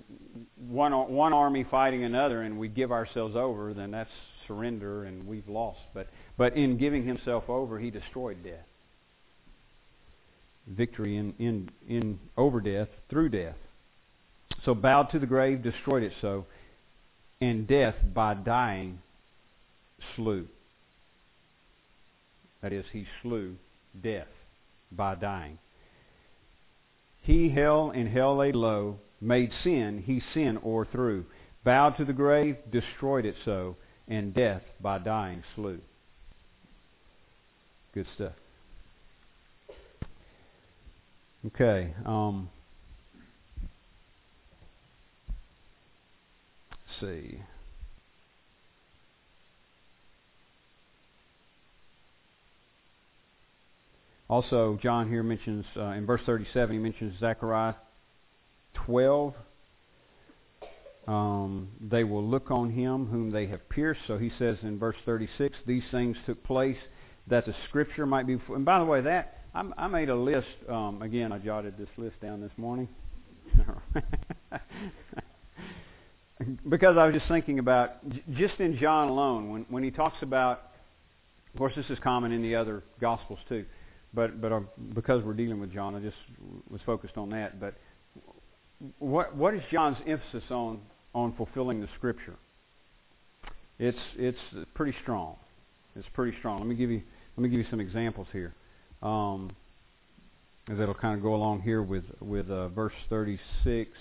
one 0.69 0.93
one 1.13 1.33
army 1.33 1.65
fighting 1.69 2.03
another 2.03 2.41
and 2.41 2.57
we 2.57 2.67
give 2.67 2.91
ourselves 2.91 3.35
over, 3.35 3.73
then 3.73 3.91
that's 3.91 4.09
surrender 4.47 5.05
and 5.05 5.27
we've 5.27 5.47
lost. 5.47 5.79
But 5.93 6.07
but 6.37 6.55
in 6.55 6.77
giving 6.77 7.05
himself 7.05 7.49
over, 7.49 7.79
he 7.79 7.89
destroyed 7.89 8.43
death. 8.43 8.65
Victory 10.67 11.17
in 11.17 11.33
in 11.39 11.69
in 11.87 12.19
over 12.37 12.61
death 12.61 12.89
through 13.09 13.29
death. 13.29 13.55
So 14.65 14.73
bowed 14.73 15.11
to 15.11 15.19
the 15.19 15.25
grave, 15.25 15.61
destroyed 15.61 16.03
it 16.03 16.13
so, 16.21 16.45
and 17.41 17.67
death 17.67 17.95
by 18.13 18.33
dying 18.33 18.99
slew. 20.15 20.47
That 22.61 22.73
is, 22.73 22.85
he 22.91 23.05
slew 23.21 23.55
death 24.01 24.27
by 24.91 25.15
dying. 25.15 25.57
He, 27.21 27.49
hell, 27.49 27.91
and 27.93 28.07
hell 28.07 28.37
laid 28.37 28.55
low, 28.55 28.99
made 29.21 29.51
sin, 29.63 30.03
he 30.05 30.21
sin 30.33 30.59
o'erthrew, 30.63 31.25
bowed 31.63 31.97
to 31.97 32.05
the 32.05 32.13
grave, 32.13 32.57
destroyed 32.71 33.25
it 33.25 33.35
so, 33.45 33.77
and 34.07 34.33
death 34.33 34.61
by 34.81 34.97
dying 34.97 35.43
slew. 35.55 35.79
Good 37.93 38.07
stuff. 38.15 38.33
Okay. 41.45 41.93
Um, 42.05 42.49
see. 46.99 47.39
Also, 54.33 54.79
John 54.81 55.07
here 55.09 55.21
mentions, 55.21 55.63
uh, 55.77 55.89
in 55.91 56.07
verse 56.07 56.21
37, 56.25 56.73
he 56.73 56.81
mentions 56.81 57.13
Zechariah 57.19 57.75
12. 58.73 59.35
Um, 61.07 61.67
they 61.79 62.03
will 62.03 62.25
look 62.27 62.49
on 62.49 62.71
him 62.71 63.05
whom 63.05 63.29
they 63.29 63.45
have 63.45 63.69
pierced. 63.69 63.99
So 64.07 64.17
he 64.17 64.31
says 64.39 64.57
in 64.63 64.79
verse 64.79 64.95
36, 65.05 65.55
these 65.67 65.83
things 65.91 66.17
took 66.25 66.43
place 66.43 66.79
that 67.27 67.45
the 67.45 67.53
scripture 67.69 68.07
might 68.07 68.25
be. 68.25 68.39
And 68.49 68.65
by 68.65 68.79
the 68.79 68.85
way, 68.85 69.01
that 69.01 69.37
I, 69.53 69.69
I 69.77 69.85
made 69.85 70.09
a 70.09 70.15
list. 70.15 70.47
Um, 70.67 71.03
again, 71.03 71.31
I 71.31 71.37
jotted 71.37 71.77
this 71.77 71.89
list 71.95 72.19
down 72.19 72.41
this 72.41 72.49
morning 72.57 72.89
because 76.67 76.97
I 76.97 77.05
was 77.05 77.13
just 77.13 77.27
thinking 77.27 77.59
about 77.59 77.97
just 78.33 78.59
in 78.59 78.79
John 78.79 79.09
alone 79.09 79.51
when 79.51 79.65
when 79.69 79.83
he 79.83 79.91
talks 79.91 80.17
about. 80.23 80.71
Of 81.53 81.59
course, 81.59 81.73
this 81.75 81.85
is 81.91 81.99
common 81.99 82.31
in 82.31 82.41
the 82.41 82.55
other 82.55 82.81
gospels 82.99 83.37
too 83.47 83.63
but 84.13 84.41
but 84.41 84.51
uh, 84.51 84.61
because 84.93 85.23
we're 85.23 85.33
dealing 85.33 85.59
with 85.59 85.73
John, 85.73 85.95
I 85.95 85.99
just 85.99 86.17
was 86.69 86.81
focused 86.85 87.17
on 87.17 87.29
that. 87.31 87.59
But 87.59 87.75
what 88.99 89.35
what 89.35 89.53
is 89.53 89.61
John's 89.71 89.97
emphasis 90.07 90.43
on 90.49 90.81
on 91.13 91.33
fulfilling 91.35 91.81
the 91.81 91.89
Scripture? 91.97 92.35
It's 93.79 93.97
it's 94.17 94.39
pretty 94.73 94.95
strong. 95.01 95.35
It's 95.95 96.07
pretty 96.13 96.37
strong. 96.39 96.59
Let 96.59 96.67
me 96.67 96.75
give 96.75 96.91
you 96.91 97.01
let 97.37 97.43
me 97.43 97.49
give 97.49 97.59
you 97.59 97.65
some 97.69 97.79
examples 97.79 98.27
here, 98.31 98.53
um, 99.01 99.51
as 100.69 100.79
it'll 100.79 100.93
kind 100.93 101.17
of 101.17 101.23
go 101.23 101.35
along 101.35 101.61
here 101.61 101.81
with 101.81 102.05
with 102.19 102.49
uh, 102.49 102.69
verse 102.69 102.93
36. 103.09 103.91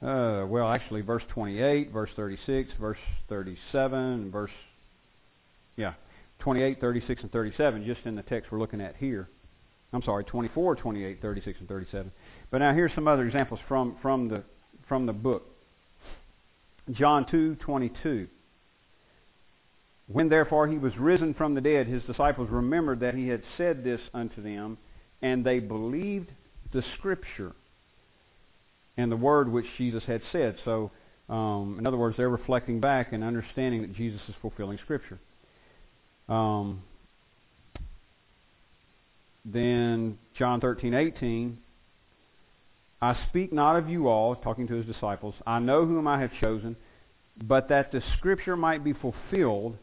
Uh, 0.00 0.46
well, 0.46 0.68
actually, 0.68 1.00
verse 1.00 1.24
28, 1.34 1.90
verse 1.90 2.10
36, 2.14 2.70
verse 2.78 2.98
37, 3.28 4.30
verse 4.30 4.52
yeah, 5.78 5.94
28, 6.40 6.80
36, 6.80 7.22
and 7.22 7.32
37, 7.32 7.84
just 7.84 8.00
in 8.04 8.14
the 8.14 8.22
text 8.22 8.50
we're 8.50 8.58
looking 8.58 8.80
at 8.80 8.96
here. 8.96 9.28
I'm 9.92 10.02
sorry, 10.02 10.24
24, 10.24 10.76
28, 10.76 11.22
36, 11.22 11.60
and 11.60 11.68
37. 11.68 12.12
But 12.50 12.58
now 12.58 12.74
here's 12.74 12.94
some 12.94 13.08
other 13.08 13.24
examples 13.24 13.60
from, 13.66 13.96
from, 14.02 14.28
the, 14.28 14.42
from 14.86 15.06
the 15.06 15.12
book. 15.12 15.46
John 16.90 17.26
2, 17.30 17.56
22. 17.56 18.28
When 20.06 20.28
therefore 20.28 20.68
he 20.68 20.78
was 20.78 20.96
risen 20.96 21.34
from 21.34 21.54
the 21.54 21.60
dead, 21.60 21.86
his 21.86 22.02
disciples 22.04 22.48
remembered 22.50 23.00
that 23.00 23.14
he 23.14 23.28
had 23.28 23.42
said 23.56 23.84
this 23.84 24.00
unto 24.14 24.42
them, 24.42 24.78
and 25.20 25.44
they 25.44 25.58
believed 25.58 26.30
the 26.72 26.82
scripture 26.96 27.52
and 28.96 29.12
the 29.12 29.16
word 29.16 29.50
which 29.50 29.66
Jesus 29.76 30.02
had 30.06 30.22
said. 30.32 30.56
So, 30.64 30.90
um, 31.28 31.76
in 31.78 31.86
other 31.86 31.96
words, 31.96 32.16
they're 32.16 32.28
reflecting 32.28 32.80
back 32.80 33.12
and 33.12 33.22
understanding 33.22 33.82
that 33.82 33.94
Jesus 33.94 34.20
is 34.28 34.34
fulfilling 34.40 34.78
scripture. 34.78 35.18
Um, 36.28 36.82
then 39.44 40.18
John 40.38 40.60
13, 40.60 40.94
18. 40.94 41.58
I 43.00 43.16
speak 43.28 43.52
not 43.52 43.76
of 43.76 43.88
you 43.88 44.08
all, 44.08 44.34
talking 44.36 44.66
to 44.68 44.74
his 44.74 44.86
disciples. 44.86 45.34
I 45.46 45.58
know 45.60 45.86
whom 45.86 46.08
I 46.08 46.20
have 46.20 46.30
chosen, 46.40 46.76
but 47.40 47.68
that 47.68 47.92
the 47.92 48.02
scripture 48.16 48.56
might 48.56 48.82
be 48.82 48.92
fulfilled. 48.92 49.76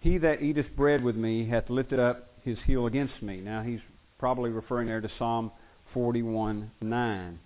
He 0.00 0.18
that 0.18 0.42
eateth 0.42 0.74
bread 0.76 1.04
with 1.04 1.16
me 1.16 1.48
hath 1.48 1.70
lifted 1.70 2.00
up 2.00 2.30
his 2.42 2.58
heel 2.66 2.86
against 2.86 3.22
me. 3.22 3.36
Now 3.36 3.62
he's 3.62 3.80
probably 4.18 4.50
referring 4.50 4.88
there 4.88 5.00
to 5.00 5.10
Psalm 5.18 5.52
41, 5.94 6.70
9, 6.80 7.38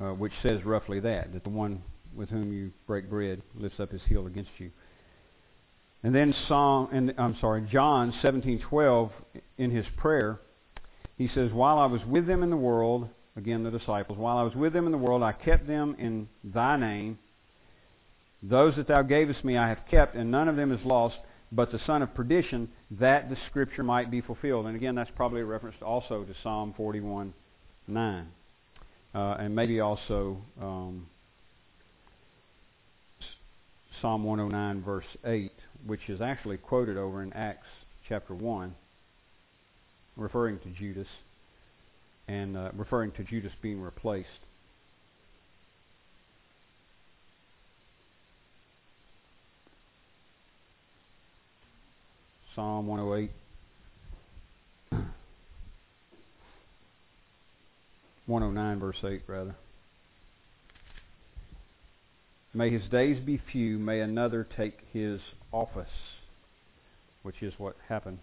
uh, 0.00 0.04
which 0.10 0.32
says 0.42 0.64
roughly 0.64 1.00
that, 1.00 1.32
that 1.32 1.44
the 1.44 1.50
one 1.50 1.82
with 2.14 2.28
whom 2.30 2.52
you 2.52 2.72
break 2.86 3.08
bread 3.08 3.42
lifts 3.54 3.80
up 3.80 3.90
his 3.90 4.02
heel 4.08 4.26
against 4.26 4.50
you. 4.58 4.70
And 6.02 6.14
then 6.14 6.34
Psalm, 6.46 6.88
and 6.92 7.14
I'm 7.18 7.36
sorry, 7.40 7.66
John 7.70 8.12
17:12 8.22 9.10
in 9.56 9.70
his 9.70 9.86
prayer, 9.96 10.40
He 11.16 11.28
says, 11.28 11.52
While 11.52 11.78
I 11.78 11.86
was 11.86 12.04
with 12.04 12.26
them 12.26 12.44
in 12.44 12.50
the 12.50 12.56
world, 12.56 13.08
again 13.36 13.64
the 13.64 13.70
disciples, 13.70 14.16
while 14.18 14.38
I 14.38 14.42
was 14.42 14.54
with 14.54 14.72
them 14.72 14.86
in 14.86 14.92
the 14.92 14.98
world, 14.98 15.22
I 15.22 15.32
kept 15.32 15.66
them 15.66 15.96
in 15.98 16.28
thy 16.44 16.76
name. 16.76 17.18
Those 18.42 18.76
that 18.76 18.86
thou 18.86 19.02
gavest 19.02 19.44
me 19.44 19.56
I 19.56 19.68
have 19.68 19.80
kept, 19.90 20.14
and 20.14 20.30
none 20.30 20.48
of 20.48 20.54
them 20.54 20.70
is 20.70 20.84
lost, 20.84 21.16
but 21.50 21.72
the 21.72 21.80
son 21.86 22.02
of 22.02 22.14
perdition, 22.14 22.68
that 22.92 23.28
the 23.28 23.36
scripture 23.48 23.82
might 23.82 24.12
be 24.12 24.20
fulfilled. 24.20 24.66
And 24.66 24.76
again, 24.76 24.94
that's 24.94 25.10
probably 25.16 25.40
a 25.40 25.44
reference 25.44 25.76
also 25.82 26.22
to 26.22 26.34
Psalm 26.42 26.72
41 26.76 27.34
9. 27.88 28.28
Uh, 29.14 29.18
and 29.40 29.56
maybe 29.56 29.80
also 29.80 30.38
um, 30.60 31.06
Psalm 34.00 34.22
109, 34.24 34.82
verse 34.84 35.04
8, 35.24 35.52
which 35.86 36.08
is 36.08 36.20
actually 36.20 36.56
quoted 36.56 36.96
over 36.96 37.22
in 37.22 37.32
Acts 37.32 37.66
chapter 38.08 38.34
1, 38.34 38.74
referring 40.16 40.58
to 40.60 40.68
Judas 40.70 41.08
and 42.28 42.56
uh, 42.56 42.70
referring 42.76 43.12
to 43.12 43.24
Judas 43.24 43.52
being 43.62 43.80
replaced. 43.80 44.28
Psalm 52.54 52.86
108. 52.86 53.30
109 58.26 58.78
verse 58.78 58.96
8 59.02 59.22
rather. 59.26 59.54
May 62.58 62.70
his 62.70 62.82
days 62.90 63.20
be 63.24 63.40
few, 63.52 63.78
may 63.78 64.00
another 64.00 64.44
take 64.56 64.80
his 64.92 65.20
office, 65.52 65.86
which 67.22 67.40
is 67.40 67.52
what 67.56 67.76
happened. 67.88 68.18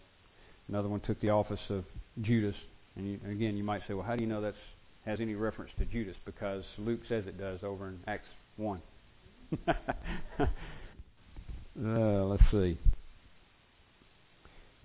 Another 0.67 0.89
one 0.89 0.99
took 0.99 1.21
the 1.21 1.29
office 1.29 1.61
of 1.69 1.85
Judas. 2.21 2.55
And 2.97 3.07
you, 3.07 3.19
again, 3.31 3.55
you 3.55 3.63
might 3.63 3.83
say, 3.87 3.93
well, 3.93 4.05
how 4.05 4.17
do 4.17 4.21
you 4.21 4.27
know 4.27 4.41
that 4.41 4.55
has 5.05 5.21
any 5.21 5.35
reference 5.35 5.71
to 5.79 5.85
Judas? 5.85 6.17
Because 6.25 6.65
Luke 6.77 6.99
says 7.07 7.23
it 7.27 7.39
does 7.39 7.61
over 7.63 7.87
in 7.87 7.97
Acts 8.07 8.27
1. 8.57 8.81
uh, 9.69 9.77
let's 11.77 12.43
see. 12.51 12.77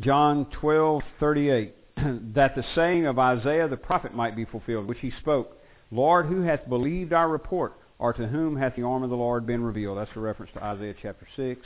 John 0.01 0.47
12:38 0.63 1.73
that 2.35 2.55
the 2.55 2.65
saying 2.77 3.07
of 3.07 3.19
Isaiah 3.19 3.67
the 3.67 3.77
prophet 3.77 4.15
might 4.15 4.37
be 4.37 4.45
fulfilled 4.45 4.87
which 4.87 5.01
he 5.01 5.11
spoke 5.21 5.57
Lord 5.91 6.27
who 6.27 6.43
hath 6.43 6.69
believed 6.69 7.13
our 7.13 7.29
report 7.29 7.80
or 8.01 8.13
to 8.15 8.27
whom 8.27 8.57
hath 8.57 8.75
the 8.75 8.83
arm 8.83 9.05
of 9.05 9.11
the 9.11 9.17
Lord 9.17 9.47
been 9.47 9.63
revealed? 9.63 9.99
That's 9.99 10.11
a 10.17 10.21
reference 10.21 10.51
to 10.55 10.65
Isaiah 10.65 10.95
chapter 11.01 11.29
6 11.37 11.61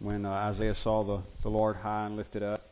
when 0.00 0.26
uh, 0.26 0.30
Isaiah 0.30 0.76
saw 0.84 1.04
the, 1.04 1.22
the 1.42 1.48
Lord 1.48 1.76
high 1.76 2.06
and 2.06 2.16
lifted 2.16 2.42
up. 2.42 2.64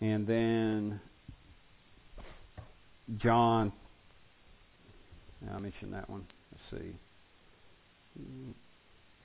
And 0.00 0.26
then 0.26 1.00
John 3.18 3.72
I 5.54 5.58
mentioned 5.58 5.92
that 5.92 6.08
one. 6.08 6.26
Let's 6.52 6.82
see. 6.82 6.92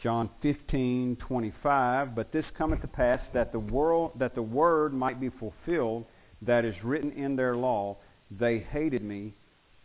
John 0.03 0.29
15:25 0.43 2.15
but 2.15 2.31
this 2.31 2.45
cometh 2.57 2.81
to 2.81 2.87
pass 2.87 3.19
that 3.33 3.51
the 3.51 3.59
world 3.59 4.13
that 4.19 4.35
the 4.35 4.41
word 4.41 4.93
might 4.93 5.19
be 5.21 5.29
fulfilled 5.29 6.05
that 6.41 6.65
is 6.65 6.75
written 6.83 7.11
in 7.11 7.35
their 7.35 7.55
law. 7.55 7.97
They 8.31 8.59
hated 8.59 9.03
me 9.03 9.35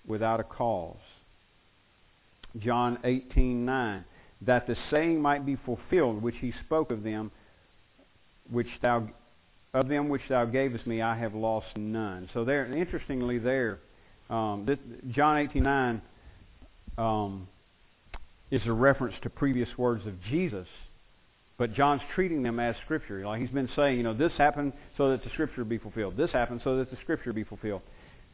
without 0.07 0.41
a 0.41 0.45
cause 0.45 0.97
John 2.59 2.99
18:9 3.05 4.05
that 4.43 4.67
the 4.67 4.77
saying 4.91 5.21
might 5.21 5.47
be 5.47 5.57
fulfilled 5.57 6.23
which 6.23 6.37
he 6.41 6.53
spoke 6.65 6.91
of 6.91 7.03
them 7.03 7.31
which 8.51 8.69
thou 8.83 9.09
of 9.75 9.89
them 9.89 10.09
which 10.09 10.23
thou 10.29 10.45
gavest 10.45 10.87
me 10.87 11.03
I 11.03 11.17
have 11.19 11.35
lost 11.35 11.77
none 11.77 12.29
so 12.33 12.45
there 12.45 12.67
interestingly 12.73 13.39
there 13.39 13.81
um, 14.29 14.65
this, 14.67 14.79
John 15.13 15.37
18:9 15.49 16.01
um, 16.99 17.49
is 18.51 18.63
a 18.67 18.73
reference 18.73 19.15
to 19.23 19.31
previous 19.31 19.69
words 19.77 20.07
of 20.07 20.15
Jesus, 20.31 20.67
but 21.59 21.75
John's 21.75 22.03
treating 22.15 22.43
them 22.43 22.59
as 22.59 22.75
Scripture. 22.85 23.25
Like 23.25 23.41
he's 23.41 23.51
been 23.51 23.69
saying, 23.77 23.97
you 23.97 24.03
know, 24.03 24.15
this 24.15 24.33
happened 24.37 24.73
so 24.97 25.11
that 25.11 25.23
the 25.23 25.31
Scripture 25.31 25.65
be 25.65 25.79
fulfilled. 25.79 26.17
This 26.17 26.31
happened 26.33 26.61
so 26.65 26.77
that 26.79 26.91
the 26.91 26.97
Scripture 27.03 27.33
be 27.33 27.45
fulfilled. 27.45 27.83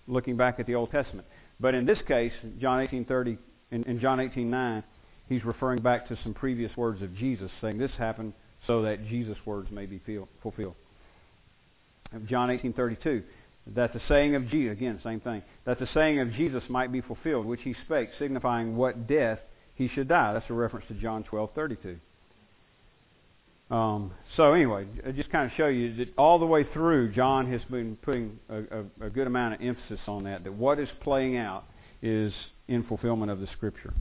Looking 0.09 0.37
back 0.37 0.59
at 0.59 0.67
the 0.67 0.75
Old 0.75 0.91
Testament, 0.91 1.27
but 1.61 1.75
in 1.75 1.87
this 1.87 1.99
case, 2.09 2.33
John 2.61 2.87
18:30, 2.87 3.39
in, 3.71 3.85
in 3.85 4.01
John 4.01 4.19
18:9, 4.19 4.83
he's 5.29 5.45
referring 5.45 5.81
back 5.81 6.09
to 6.09 6.19
some 6.23 6.35
previous 6.35 6.77
words 6.77 7.03
of 7.03 7.15
Jesus, 7.17 7.51
saying 7.61 7.79
this 7.79 7.93
happened 7.93 8.33
so 8.67 8.83
that 8.83 9.07
Jesus' 9.07 9.39
words 9.45 9.71
may 9.71 9.87
be 9.87 9.99
feel, 10.01 10.29
fulfilled. 10.43 10.75
John 12.27 12.49
18:32, 12.49 13.23
that 13.75 13.93
the 13.93 14.01
saying 14.09 14.35
of 14.35 14.49
Jesus, 14.49 14.73
again, 14.73 15.01
same 15.03 15.21
thing, 15.21 15.43
that 15.65 15.79
the 15.79 15.89
saying 15.95 16.19
of 16.19 16.33
Jesus 16.33 16.63
might 16.69 16.93
be 16.93 17.01
fulfilled, 17.01 17.47
which 17.47 17.63
he 17.63 17.75
spake, 17.85 18.11
signifying 18.19 18.77
what 18.77 19.07
death 19.07 19.39
he 19.75 19.89
should 19.89 20.09
die. 20.09 20.33
That's 20.33 20.51
a 20.51 20.53
reference 20.53 20.87
to 20.89 20.95
John 20.95 21.25
12:32. 21.25 21.99
Um, 23.73 24.13
so 24.37 24.53
anyway, 24.53 24.87
I 25.07 25.13
just 25.13 25.31
kind 25.31 25.51
of 25.51 25.57
show 25.57 25.69
you 25.69 25.97
that 25.97 26.09
all 26.19 26.39
the 26.39 26.45
way 26.45 26.67
through, 26.75 27.13
John 27.15 27.51
has 27.51 27.63
been 27.71 27.97
putting 28.03 28.39
a, 28.51 28.59
a, 28.59 29.07
a 29.07 29.11
good 29.11 29.27
amount 29.27 29.55
of 29.55 29.63
emphasis 29.63 29.99
on 30.07 30.25
that. 30.25 30.45
That 30.45 30.53
what 30.53 30.79
is 30.79 30.91
playing 31.01 31.39
out 31.39 31.65
is 32.03 32.35
in 32.69 32.85
fulfillment 32.85 33.31
of 33.31 33.41
the 33.41 33.47
Scripture. 33.57 33.95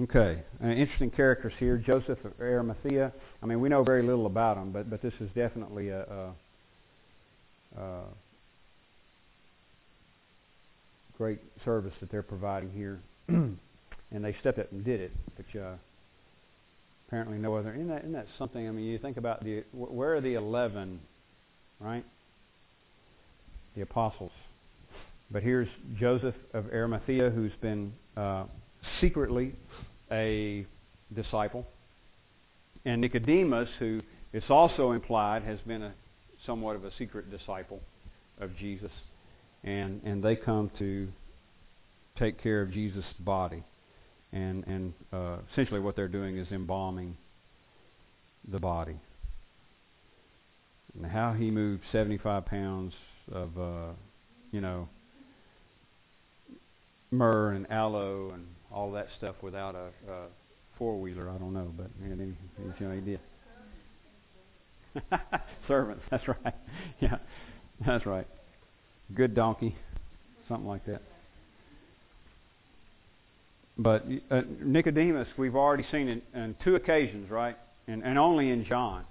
Okay, 0.00 0.42
uh, 0.62 0.66
interesting 0.66 1.12
characters 1.12 1.52
here. 1.60 1.76
Joseph 1.76 2.18
of 2.24 2.32
Arimathea. 2.40 3.12
I 3.40 3.46
mean, 3.46 3.60
we 3.60 3.68
know 3.68 3.84
very 3.84 4.02
little 4.02 4.26
about 4.26 4.56
him, 4.56 4.72
but 4.72 4.90
but 4.90 5.00
this 5.02 5.12
is 5.20 5.28
definitely 5.36 5.90
a, 5.90 6.00
a, 6.02 7.80
a 7.80 8.00
great 11.16 11.38
service 11.64 11.92
that 12.00 12.10
they're 12.10 12.24
providing 12.24 12.72
here, 12.72 12.98
and 13.28 13.58
they 14.10 14.34
stepped 14.40 14.58
up 14.58 14.72
and 14.72 14.84
did 14.84 15.00
it. 15.00 15.12
But 15.36 15.60
uh, 15.60 15.74
apparently, 17.12 17.36
no 17.36 17.54
other. 17.56 17.74
Isn't 17.74 17.88
that, 17.88 17.98
isn't 17.98 18.12
that 18.12 18.26
something? 18.38 18.66
I 18.66 18.70
mean, 18.70 18.86
you 18.86 18.96
think 18.96 19.18
about 19.18 19.44
the 19.44 19.64
where 19.72 20.16
are 20.16 20.22
the 20.22 20.32
eleven, 20.32 20.98
right? 21.78 22.06
The 23.76 23.82
apostles. 23.82 24.32
But 25.30 25.42
here's 25.42 25.68
Joseph 26.00 26.34
of 26.54 26.66
Arimathea, 26.72 27.28
who's 27.28 27.52
been 27.60 27.92
uh, 28.16 28.44
secretly 29.02 29.54
a 30.10 30.66
disciple, 31.14 31.66
and 32.86 33.02
Nicodemus, 33.02 33.68
who 33.78 34.00
it's 34.32 34.48
also 34.48 34.92
implied 34.92 35.42
has 35.42 35.58
been 35.66 35.82
a 35.82 35.92
somewhat 36.46 36.76
of 36.76 36.86
a 36.86 36.90
secret 36.96 37.30
disciple 37.30 37.80
of 38.40 38.56
Jesus 38.56 38.90
and 39.64 40.00
and 40.04 40.22
they 40.24 40.34
come 40.34 40.70
to 40.78 41.08
take 42.18 42.42
care 42.42 42.62
of 42.62 42.72
Jesus' 42.72 43.04
body, 43.20 43.62
and 44.32 44.66
and 44.66 44.92
uh, 45.12 45.36
essentially 45.52 45.80
what 45.80 45.96
they're 45.96 46.08
doing 46.08 46.38
is 46.38 46.46
embalming 46.50 47.16
the 48.50 48.58
body. 48.58 48.96
And 50.94 51.06
how 51.06 51.32
he 51.32 51.50
moved 51.50 51.82
75 51.90 52.44
pounds 52.44 52.92
of 53.30 53.58
uh, 53.58 53.92
you 54.50 54.60
know 54.60 54.88
myrrh 57.10 57.52
and 57.52 57.70
aloe 57.70 58.30
and 58.34 58.46
all 58.72 58.92
that 58.92 59.08
stuff 59.18 59.36
without 59.42 59.74
a, 59.74 59.88
a 60.10 60.26
four 60.78 60.98
wheeler, 60.98 61.28
I 61.28 61.36
don't 61.36 61.52
know, 61.52 61.70
but 61.76 61.90
any, 62.04 62.34
any 62.80 62.90
idea. 62.90 63.18
Servants, 65.68 66.02
that's 66.10 66.26
right. 66.26 66.54
Yeah, 67.00 67.18
that's 67.84 68.06
right 68.06 68.26
good 69.14 69.34
donkey, 69.34 69.76
something 70.48 70.66
like 70.66 70.86
that. 70.86 71.02
But 73.78 74.04
uh, 74.30 74.42
Nicodemus, 74.60 75.28
we've 75.38 75.56
already 75.56 75.84
seen 75.90 76.08
it 76.08 76.22
on 76.34 76.54
two 76.62 76.74
occasions, 76.76 77.30
right? 77.30 77.56
And, 77.88 78.02
and 78.04 78.18
only 78.18 78.50
in 78.50 78.64
John, 78.64 79.04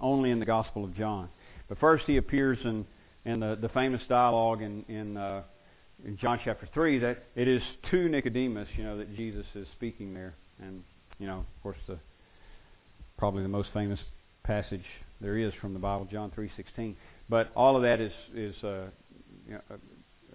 only 0.00 0.30
in 0.30 0.38
the 0.38 0.46
Gospel 0.46 0.84
of 0.84 0.94
John. 0.96 1.28
But 1.68 1.78
first, 1.78 2.04
he 2.06 2.16
appears 2.16 2.58
in 2.64 2.86
in 3.24 3.40
the, 3.40 3.58
the 3.60 3.68
famous 3.68 4.00
dialogue 4.08 4.62
in 4.62 4.84
in, 4.88 5.16
uh, 5.16 5.42
in 6.04 6.16
John 6.16 6.40
chapter 6.44 6.68
three 6.72 6.98
that 7.00 7.24
it 7.34 7.48
is 7.48 7.62
to 7.90 8.08
Nicodemus, 8.08 8.68
you 8.76 8.84
know, 8.84 8.96
that 8.98 9.14
Jesus 9.14 9.44
is 9.54 9.66
speaking 9.76 10.14
there, 10.14 10.34
and 10.62 10.82
you 11.18 11.26
know, 11.26 11.38
of 11.40 11.62
course, 11.62 11.78
the 11.86 11.98
probably 13.18 13.42
the 13.42 13.48
most 13.48 13.68
famous 13.74 14.00
passage 14.42 14.84
there 15.20 15.36
is 15.36 15.52
from 15.60 15.74
the 15.74 15.78
Bible, 15.78 16.08
John 16.10 16.30
three 16.34 16.50
sixteen. 16.56 16.96
But 17.28 17.50
all 17.54 17.76
of 17.76 17.82
that 17.82 18.00
is 18.00 18.12
is 18.34 18.54
uh, 18.64 18.86
you 19.46 19.54
know, 19.54 19.60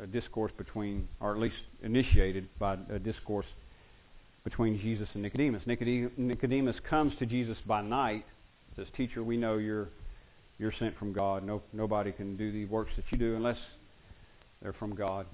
a 0.02 0.08
discourse 0.08 0.52
between, 0.58 1.08
or 1.20 1.34
at 1.34 1.40
least 1.40 1.56
initiated 1.84 2.48
by 2.60 2.78
a 2.90 3.00
discourse 3.00 3.46
between 4.44 4.80
Jesus 4.80 5.08
and 5.14 5.24
Nicodemus. 5.24 5.64
Nicodemus 5.66 6.76
comes 6.90 7.14
to 7.20 7.26
Jesus 7.26 7.58
by 7.66 7.82
night. 7.82 8.26
Says, 8.76 8.88
"Teacher, 8.96 9.24
we 9.24 9.38
know 9.38 9.58
you're 9.58 9.90
you're 10.58 10.74
sent 10.80 10.98
from 10.98 11.14
God. 11.14 11.44
No 11.44 11.62
nobody 11.74 12.12
can 12.12 12.36
do 12.38 12.52
the 12.52 12.66
works 12.66 12.92
that 12.96 13.06
you 13.12 13.18
do 13.18 13.36
unless 13.36 13.58
they're 14.62 14.74
from 14.74 14.96
God." 14.96 15.26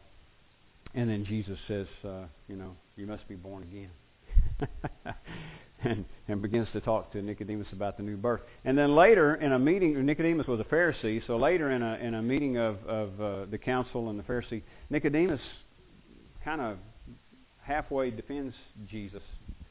And 0.93 1.09
then 1.09 1.25
Jesus 1.25 1.57
says, 1.67 1.87
uh, 2.03 2.25
"You 2.47 2.55
know, 2.55 2.75
you 2.95 3.07
must 3.07 3.27
be 3.27 3.35
born 3.35 3.63
again." 3.63 3.89
and 5.83 6.05
and 6.27 6.41
begins 6.41 6.67
to 6.73 6.81
talk 6.81 7.11
to 7.11 7.21
Nicodemus 7.21 7.67
about 7.71 7.97
the 7.97 8.03
new 8.03 8.17
birth. 8.17 8.41
And 8.63 8.77
then 8.77 8.95
later 8.95 9.35
in 9.35 9.51
a 9.51 9.59
meeting, 9.59 10.05
Nicodemus 10.05 10.47
was 10.47 10.59
a 10.59 10.63
Pharisee. 10.63 11.25
So 11.27 11.37
later 11.37 11.71
in 11.71 11.81
a 11.81 11.95
in 11.95 12.13
a 12.13 12.21
meeting 12.21 12.57
of 12.57 12.77
of 12.85 13.21
uh, 13.21 13.45
the 13.45 13.57
council 13.57 14.09
and 14.09 14.19
the 14.19 14.23
Pharisee, 14.23 14.61
Nicodemus 14.89 15.41
kind 16.43 16.61
of 16.61 16.77
halfway 17.61 18.11
defends 18.11 18.55
Jesus 18.89 19.21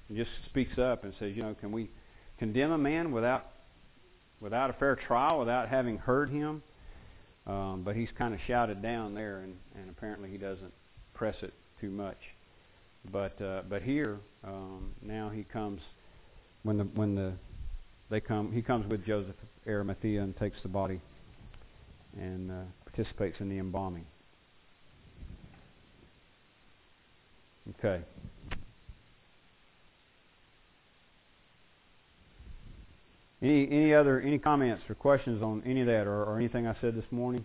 and 0.09 0.16
just 0.16 0.31
speaks 0.46 0.79
up 0.79 1.05
and 1.05 1.12
says, 1.18 1.33
you 1.35 1.42
know, 1.42 1.55
can 1.61 1.72
we 1.72 1.90
condemn 2.38 2.72
a 2.72 2.79
man 2.79 3.12
without 3.12 3.46
without 4.40 4.70
a 4.70 4.72
fair 4.74 4.96
trial, 4.96 5.38
without 5.38 5.68
having 5.68 5.98
heard 5.98 6.31
him? 6.31 6.62
Um, 7.46 7.83
but 7.85 7.96
he's 7.96 8.09
kind 8.16 8.35
of 8.35 8.40
shouted 8.46 8.83
down 8.83 9.14
there, 9.14 9.38
and, 9.38 9.57
and 9.74 9.90
apparently 9.90 10.31
he 10.31 10.37
doesn't 10.37 10.72
press 11.14 11.37
it 11.42 11.53
too 11.81 11.90
much. 11.90 12.18
But 13.10 13.40
uh, 13.40 13.62
but 13.68 13.82
here 13.82 14.18
um, 14.44 14.94
now 15.02 15.30
he 15.30 15.42
comes 15.44 15.80
when 16.62 16.78
the 16.78 16.84
when 16.84 17.14
the 17.14 17.32
they 18.10 18.20
come 18.20 18.52
he 18.52 18.62
comes 18.62 18.86
with 18.86 19.04
Joseph 19.06 19.36
Arimathea 19.66 20.22
and 20.22 20.36
takes 20.36 20.56
the 20.62 20.68
body 20.68 21.00
and 22.18 22.50
uh, 22.50 22.54
participates 22.84 23.36
in 23.40 23.48
the 23.48 23.58
embalming. 23.58 24.04
Okay. 27.78 28.02
Any 33.42 33.66
any 33.70 33.94
other 33.94 34.20
any 34.20 34.38
comments 34.38 34.82
or 34.88 34.94
questions 34.94 35.42
on 35.42 35.62
any 35.64 35.80
of 35.80 35.86
that 35.86 36.06
or, 36.06 36.24
or 36.24 36.36
anything 36.36 36.66
I 36.66 36.76
said 36.80 36.94
this 36.94 37.10
morning? 37.10 37.44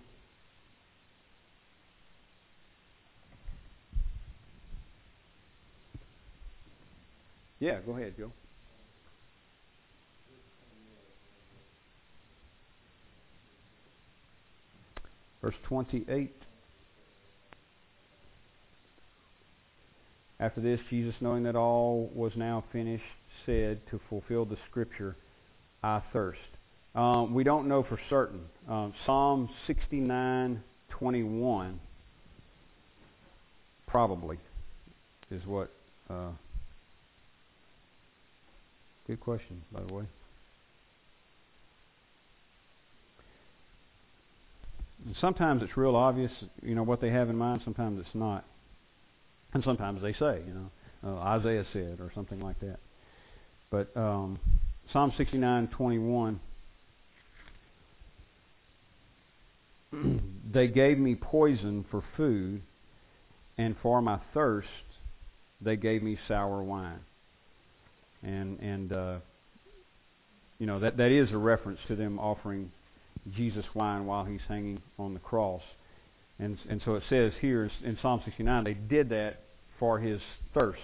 Yeah, 7.59 7.79
go 7.85 7.95
ahead, 7.95 8.15
Joe. 8.17 8.31
Verse 15.41 15.55
28. 15.67 16.33
After 20.39 20.59
this, 20.59 20.79
Jesus, 20.89 21.13
knowing 21.21 21.43
that 21.43 21.55
all 21.55 22.09
was 22.13 22.33
now 22.35 22.63
finished, 22.73 23.03
said 23.45 23.79
to 23.91 24.01
fulfill 24.09 24.45
the 24.45 24.57
scripture, 24.69 25.15
I 25.83 26.01
thirst. 26.11 26.39
Um, 26.93 27.33
we 27.33 27.43
don't 27.43 27.67
know 27.67 27.83
for 27.83 27.99
certain. 28.09 28.41
Um, 28.67 28.93
Psalm 29.05 29.49
69:21 29.67 31.79
probably 33.87 34.37
is 35.29 35.45
what. 35.45 35.69
Uh, 36.09 36.31
good 39.07 39.19
question, 39.19 39.61
by 39.71 39.81
the 39.81 39.93
way. 39.93 40.03
Sometimes 45.21 45.61
it's 45.61 45.77
real 45.77 45.95
obvious, 45.95 46.31
you 46.63 46.73
know, 46.73 46.83
what 46.83 46.99
they 46.99 47.11
have 47.11 47.29
in 47.29 47.37
mind. 47.37 47.61
Sometimes 47.63 47.99
it's 47.99 48.15
not, 48.15 48.43
and 49.53 49.63
sometimes 49.63 50.01
they 50.01 50.13
say, 50.13 50.41
you 50.47 50.53
know, 50.53 50.71
uh, 51.03 51.19
Isaiah 51.19 51.65
said 51.71 51.99
or 51.99 52.11
something 52.15 52.39
like 52.39 52.59
that. 52.61 52.79
But 53.69 53.95
um, 53.95 54.39
Psalm 54.91 55.11
69:21. 55.17 56.39
they 60.51 60.67
gave 60.67 60.97
me 60.97 61.15
poison 61.15 61.85
for 61.89 62.03
food, 62.17 62.61
and 63.57 63.75
for 63.81 64.01
my 64.01 64.19
thirst, 64.33 64.67
they 65.61 65.75
gave 65.75 66.03
me 66.03 66.17
sour 66.27 66.63
wine. 66.63 66.99
And 68.25 68.59
and 68.59 68.91
uh, 68.91 69.17
you 70.59 70.65
know 70.65 70.79
that 70.79 70.97
that 70.97 71.11
is 71.11 71.31
a 71.31 71.37
reference 71.37 71.79
to 71.87 71.95
them 71.95 72.19
offering 72.19 72.71
Jesus 73.35 73.65
wine 73.73 74.05
while 74.05 74.25
he's 74.25 74.41
hanging 74.47 74.81
on 74.99 75.13
the 75.13 75.19
cross. 75.19 75.61
And 76.39 76.57
and 76.69 76.81
so 76.83 76.95
it 76.95 77.03
says 77.09 77.33
here 77.39 77.69
in 77.83 77.97
Psalm 78.01 78.21
69 78.25 78.63
they 78.63 78.73
did 78.73 79.09
that 79.09 79.41
for 79.79 79.99
his 79.99 80.21
thirst. 80.53 80.79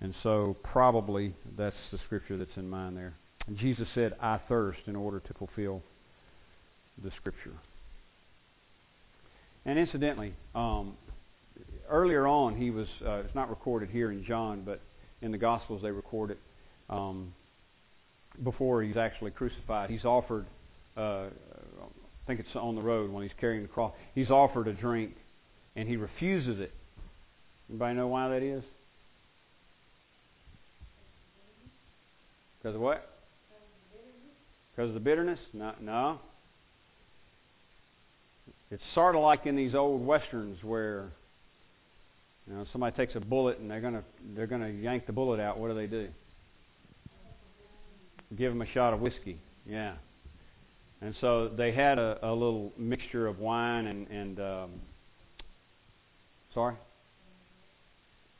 And 0.00 0.14
so 0.22 0.56
probably 0.62 1.34
that's 1.56 1.76
the 1.90 1.98
scripture 2.06 2.36
that's 2.36 2.56
in 2.56 2.68
mind 2.68 2.96
there. 2.96 3.14
And 3.46 3.56
Jesus 3.56 3.86
said, 3.94 4.14
I 4.20 4.38
thirst 4.48 4.80
in 4.86 4.96
order 4.96 5.20
to 5.20 5.34
fulfill 5.34 5.82
the 7.02 7.10
scripture. 7.16 7.54
And 9.64 9.78
incidentally, 9.78 10.34
um, 10.54 10.96
earlier 11.88 12.26
on 12.26 12.56
he 12.56 12.70
was, 12.70 12.88
uh, 13.04 13.22
it's 13.24 13.34
not 13.34 13.48
recorded 13.48 13.90
here 13.90 14.10
in 14.10 14.24
John, 14.24 14.62
but 14.64 14.80
in 15.22 15.32
the 15.32 15.38
Gospels 15.38 15.82
they 15.82 15.90
record 15.90 16.30
it 16.30 16.38
um, 16.88 17.32
before 18.42 18.82
he's 18.82 18.96
actually 18.96 19.30
crucified. 19.30 19.90
He's 19.90 20.04
offered, 20.04 20.46
uh, 20.96 21.00
I 21.00 22.26
think 22.26 22.40
it's 22.40 22.54
on 22.54 22.74
the 22.74 22.82
road 22.82 23.10
when 23.10 23.22
he's 23.22 23.36
carrying 23.40 23.62
the 23.62 23.68
cross, 23.68 23.92
he's 24.14 24.30
offered 24.30 24.68
a 24.68 24.72
drink 24.72 25.14
and 25.74 25.88
he 25.88 25.96
refuses 25.96 26.60
it. 26.60 26.72
Anybody 27.68 27.96
know 27.96 28.08
why 28.08 28.28
that 28.28 28.42
is? 28.42 28.62
Because 32.58 32.74
of 32.74 32.80
what? 32.80 33.08
Because 34.74 34.88
of 34.88 34.94
the 34.94 35.00
bitterness? 35.00 35.38
No. 35.52 35.72
no. 35.80 36.18
It's 38.70 38.82
sort 38.94 39.14
of 39.14 39.22
like 39.22 39.46
in 39.46 39.56
these 39.56 39.74
old 39.74 40.04
westerns 40.04 40.58
where 40.62 41.10
you 42.48 42.54
know 42.54 42.64
somebody 42.72 42.96
takes 42.96 43.14
a 43.14 43.20
bullet 43.20 43.58
and 43.58 43.70
they're 43.70 43.80
gonna 43.80 44.04
they're 44.34 44.46
gonna 44.46 44.68
yank 44.68 45.06
the 45.06 45.12
bullet 45.12 45.40
out. 45.40 45.58
What 45.58 45.68
do 45.68 45.74
they 45.74 45.86
do? 45.86 46.08
Give 48.36 48.52
them 48.52 48.62
a 48.62 48.66
shot 48.66 48.92
of 48.92 49.00
whiskey. 49.00 49.40
Yeah. 49.66 49.94
And 51.00 51.14
so 51.20 51.48
they 51.48 51.72
had 51.72 51.98
a, 51.98 52.18
a 52.22 52.32
little 52.32 52.72
mixture 52.76 53.26
of 53.26 53.38
wine 53.38 53.86
and 53.86 54.08
and 54.08 54.40
um, 54.40 54.70
sorry, 56.54 56.74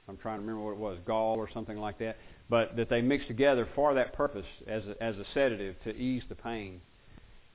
I'm 0.08 0.16
trying 0.16 0.36
to 0.36 0.40
remember 0.40 0.62
what 0.62 0.72
it 0.72 0.78
was, 0.78 0.98
gall 1.06 1.36
or 1.36 1.48
something 1.52 1.78
like 1.78 1.98
that 1.98 2.16
but 2.48 2.76
that 2.76 2.88
they 2.88 3.02
mixed 3.02 3.28
together 3.28 3.68
for 3.74 3.94
that 3.94 4.12
purpose 4.12 4.46
as 4.66 4.82
a, 4.86 5.02
as 5.02 5.16
a 5.16 5.24
sedative 5.34 5.76
to 5.84 5.94
ease 5.96 6.22
the 6.28 6.34
pain. 6.34 6.80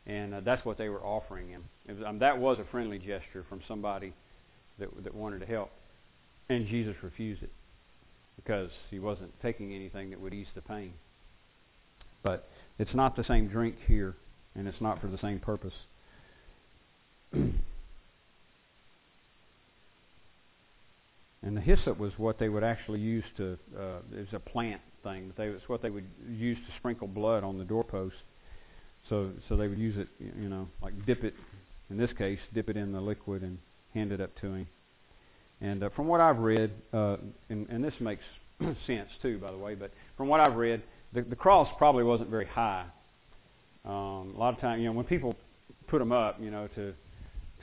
And 0.06 0.34
uh, 0.34 0.42
that's 0.42 0.66
what 0.66 0.78
they 0.78 0.90
were 0.90 1.04
offering 1.04 1.48
him. 1.48 1.64
Was, 1.88 1.98
um, 2.06 2.20
that 2.20 2.38
was 2.38 2.58
a 2.60 2.66
friendly 2.72 2.98
gesture 2.98 3.46
from 3.48 3.62
somebody 3.68 4.14
that, 4.80 4.90
that 5.04 5.14
wanted 5.14 5.40
to 5.40 5.46
help. 5.46 5.72
And 6.52 6.68
Jesus 6.68 6.98
refused 7.02 7.44
it 7.44 7.50
because 8.36 8.72
he 8.90 9.00
wasn't 9.00 9.32
taking 9.42 9.74
anything 9.74 10.10
that 10.10 10.20
would 10.20 10.34
ease 10.34 10.48
the 10.54 10.62
pain. 10.62 10.92
But 12.24 12.50
it's 12.78 12.94
not 12.94 13.16
the 13.16 13.24
same 13.24 13.48
drink 13.48 13.76
here, 13.88 14.18
and 14.54 14.68
it's 14.68 14.82
not 14.82 15.00
for 15.00 15.08
the 15.08 15.18
same 15.18 15.40
purpose. 15.40 15.74
And 21.44 21.58
the 21.58 21.62
hyssop 21.62 21.98
was 21.98 22.12
what 22.18 22.38
they 22.38 22.50
would 22.50 22.64
actually 22.64 23.00
use 23.00 23.24
to, 23.38 23.58
uh, 23.76 23.98
it's 24.14 24.32
a 24.32 24.38
plant 24.38 24.80
thing. 25.02 25.30
but 25.30 25.38
They, 25.38 25.50
it's 25.50 25.68
what 25.68 25.82
they 25.82 25.90
would 25.90 26.06
use 26.30 26.56
to 26.56 26.78
sprinkle 26.78 27.08
blood 27.08 27.44
on 27.44 27.58
the 27.58 27.64
doorpost. 27.64 28.14
So, 29.10 29.32
so 29.50 29.58
they 29.58 29.68
would 29.68 29.80
use 29.80 29.96
it, 29.98 30.08
you 30.20 30.48
know, 30.48 30.68
like 30.84 31.04
dip 31.08 31.24
it, 31.24 31.34
in 31.90 31.98
this 31.98 32.12
case, 32.16 32.38
dip 32.54 32.70
it 32.70 32.78
in 32.78 32.92
the 32.92 33.02
liquid 33.02 33.42
and 33.42 33.58
hand 33.96 34.12
it 34.12 34.22
up 34.22 34.40
to 34.42 34.54
him. 34.54 34.68
And 35.62 35.84
uh, 35.84 35.90
from 35.96 36.08
what 36.08 36.22
I've 36.22 36.40
read, 36.40 36.72
uh, 36.94 37.18
and, 37.50 37.68
and 37.70 37.84
this 37.84 37.94
makes 38.00 38.24
sense 38.88 39.10
too, 39.22 39.38
by 39.38 39.52
the 39.52 39.58
way, 39.58 39.76
but 39.76 39.92
from 40.18 40.28
what 40.28 40.40
I've 40.40 40.56
read, 40.56 40.82
the, 41.14 41.22
the 41.22 41.36
cross 41.36 41.68
probably 41.78 42.04
wasn't 42.04 42.30
very 42.30 42.48
high. 42.48 42.86
Um, 43.86 44.34
a 44.36 44.40
lot 44.40 44.54
of 44.54 44.60
times, 44.60 44.80
you 44.80 44.88
know, 44.88 44.94
when 44.94 45.06
people 45.06 45.36
put 45.88 46.00
them 46.00 46.12
up, 46.12 46.38
you 46.40 46.52
know, 46.52 46.68
to 46.76 46.94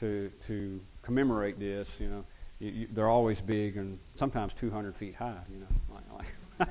to 0.01 0.31
to 0.47 0.81
commemorate 1.03 1.59
this, 1.59 1.87
you 1.99 2.09
know, 2.09 2.25
you, 2.59 2.71
you, 2.71 2.89
they're 2.95 3.09
always 3.09 3.39
big 3.47 3.77
and 3.77 3.99
sometimes 4.19 4.53
200 4.61 4.97
feet 4.97 5.15
high. 5.17 5.41
You 5.51 5.61
know, 5.61 5.67
like, 5.95 6.27
like 6.59 6.69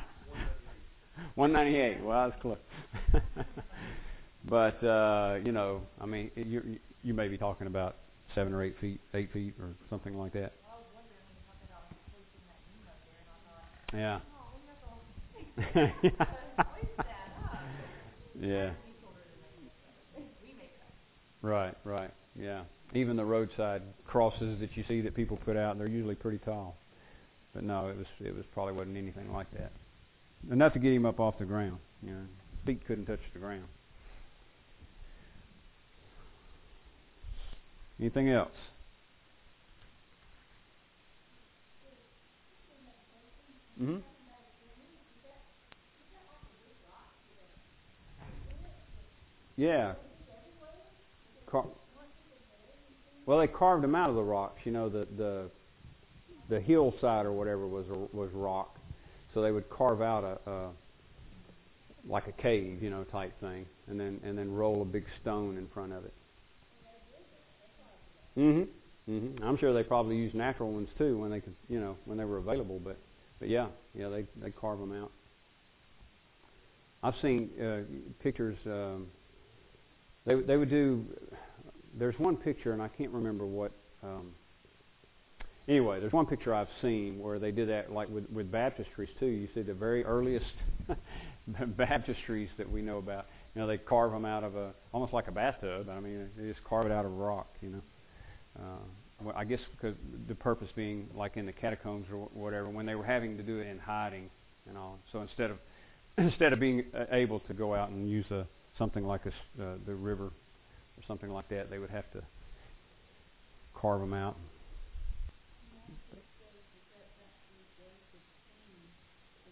198. 1.34 2.04
Well, 2.04 2.30
that's 2.30 2.42
close. 2.42 2.58
but 4.48 4.82
uh, 4.84 5.38
you 5.44 5.52
know, 5.52 5.82
I 6.00 6.06
mean, 6.06 6.30
you 6.34 6.78
you 7.02 7.14
may 7.14 7.28
be 7.28 7.36
talking 7.38 7.66
about 7.66 7.96
seven 8.34 8.52
or 8.52 8.62
eight 8.62 8.76
feet, 8.80 9.00
eight 9.14 9.32
feet, 9.32 9.54
or 9.60 9.70
something 9.88 10.16
like 10.16 10.32
that. 10.32 10.52
Yeah. 13.92 14.20
yeah. 18.40 18.70
Right, 21.42 21.74
right, 21.84 22.10
yeah 22.38 22.62
even 22.94 23.16
the 23.16 23.24
roadside 23.24 23.82
crosses 24.04 24.58
that 24.60 24.76
you 24.76 24.84
see 24.88 25.00
that 25.02 25.14
people 25.14 25.36
put 25.36 25.56
out, 25.56 25.78
they're 25.78 25.86
usually 25.86 26.14
pretty 26.14 26.38
tall. 26.38 26.76
But 27.54 27.64
no, 27.64 27.88
it 27.88 27.96
was 27.96 28.06
it 28.20 28.34
was 28.34 28.44
probably 28.52 28.74
wasn't 28.74 28.96
anything 28.96 29.32
like 29.32 29.50
that. 29.52 29.72
Enough 30.50 30.72
to 30.74 30.78
get 30.78 30.92
him 30.92 31.06
up 31.06 31.20
off 31.20 31.38
the 31.38 31.44
ground. 31.44 31.78
You 32.02 32.10
know, 32.10 32.22
feet 32.64 32.86
couldn't 32.86 33.06
touch 33.06 33.20
the 33.32 33.40
ground. 33.40 33.64
Anything 38.00 38.30
else? 38.30 38.50
hmm 43.78 43.96
Yeah. 49.56 49.94
Car- 51.46 51.66
well, 53.26 53.38
they 53.38 53.46
carved 53.46 53.84
them 53.84 53.94
out 53.94 54.08
of 54.08 54.16
the 54.16 54.22
rocks. 54.22 54.60
You 54.64 54.72
know, 54.72 54.88
the 54.88 55.06
the 55.16 55.50
the 56.48 56.60
hillside 56.60 57.26
or 57.26 57.32
whatever 57.32 57.66
was 57.66 57.84
was 58.12 58.30
rock, 58.32 58.78
so 59.34 59.42
they 59.42 59.52
would 59.52 59.68
carve 59.68 60.00
out 60.00 60.24
a, 60.46 60.50
a 60.50 60.70
like 62.08 62.26
a 62.28 62.32
cave, 62.32 62.82
you 62.82 62.88
know, 62.88 63.04
type 63.04 63.38
thing, 63.40 63.66
and 63.88 64.00
then 64.00 64.20
and 64.24 64.38
then 64.38 64.50
roll 64.52 64.80
a 64.80 64.86
big 64.86 65.04
stone 65.20 65.58
in 65.58 65.66
front 65.68 65.92
of 65.92 66.04
it. 66.06 66.14
Mhm. 68.36 68.68
Mhm. 69.08 69.42
I'm 69.42 69.56
sure 69.56 69.72
they 69.72 69.82
probably 69.82 70.16
used 70.16 70.34
natural 70.34 70.72
ones 70.72 70.88
too 70.98 71.18
when 71.18 71.30
they 71.30 71.40
could, 71.40 71.54
you 71.68 71.80
know, 71.80 71.96
when 72.04 72.18
they 72.18 72.24
were 72.24 72.38
available. 72.38 72.78
But 72.82 72.96
but 73.38 73.48
yeah, 73.48 73.68
yeah, 73.94 74.08
they 74.08 74.26
they 74.36 74.50
carve 74.50 74.78
them 74.78 74.92
out. 74.92 75.10
I've 77.02 77.14
seen 77.22 77.50
uh, 77.60 77.82
pictures. 78.22 78.56
Um, 78.66 79.06
they 80.26 80.34
they 80.40 80.56
would 80.56 80.70
do. 80.70 81.04
There's 81.98 82.18
one 82.18 82.36
picture, 82.36 82.72
and 82.72 82.82
I 82.82 82.88
can't 82.88 83.10
remember 83.10 83.46
what. 83.46 83.72
Um, 84.02 84.32
anyway, 85.68 86.00
there's 86.00 86.12
one 86.12 86.26
picture 86.26 86.54
I've 86.54 86.68
seen 86.82 87.18
where 87.18 87.38
they 87.38 87.50
did 87.50 87.68
that, 87.68 87.92
like 87.92 88.08
with 88.08 88.28
with 88.30 88.50
baptistries 88.50 89.08
too. 89.18 89.26
You 89.26 89.48
see 89.54 89.62
the 89.62 89.74
very 89.74 90.04
earliest 90.04 90.46
baptistries 91.50 92.48
that 92.58 92.70
we 92.70 92.82
know 92.82 92.98
about. 92.98 93.26
You 93.54 93.62
know, 93.62 93.66
they 93.66 93.78
carve 93.78 94.12
them 94.12 94.24
out 94.24 94.44
of 94.44 94.56
a 94.56 94.72
almost 94.92 95.12
like 95.12 95.28
a 95.28 95.32
bathtub. 95.32 95.88
I 95.88 96.00
mean, 96.00 96.28
they 96.36 96.48
just 96.48 96.62
carve 96.64 96.86
it 96.86 96.92
out 96.92 97.04
of 97.04 97.12
rock. 97.12 97.48
You 97.62 97.70
know. 97.70 97.80
Uh, 98.58 98.62
well, 99.22 99.34
I 99.36 99.44
guess 99.44 99.60
because 99.70 99.96
the 100.28 100.34
purpose 100.34 100.68
being 100.74 101.08
like 101.14 101.36
in 101.36 101.46
the 101.46 101.52
catacombs 101.52 102.06
or 102.12 102.28
whatever, 102.32 102.68
when 102.68 102.86
they 102.86 102.94
were 102.94 103.04
having 103.04 103.36
to 103.36 103.42
do 103.42 103.58
it 103.58 103.66
in 103.66 103.78
hiding 103.78 104.30
and 104.68 104.76
all. 104.78 104.98
So 105.12 105.20
instead 105.20 105.50
of 105.50 105.58
instead 106.18 106.52
of 106.52 106.60
being 106.60 106.84
uh, 106.94 107.04
able 107.12 107.40
to 107.40 107.54
go 107.54 107.74
out 107.74 107.90
and 107.90 108.08
use 108.08 108.30
a 108.30 108.46
something 108.78 109.04
like 109.04 109.22
a, 109.26 109.62
uh, 109.62 109.74
the 109.86 109.94
river 109.94 110.26
or 110.26 111.02
something 111.06 111.30
like 111.30 111.48
that, 111.50 111.70
they 111.70 111.78
would 111.78 111.90
have 111.90 112.10
to 112.12 112.22
carve 113.74 114.00
them 114.00 114.14
out. 114.14 114.36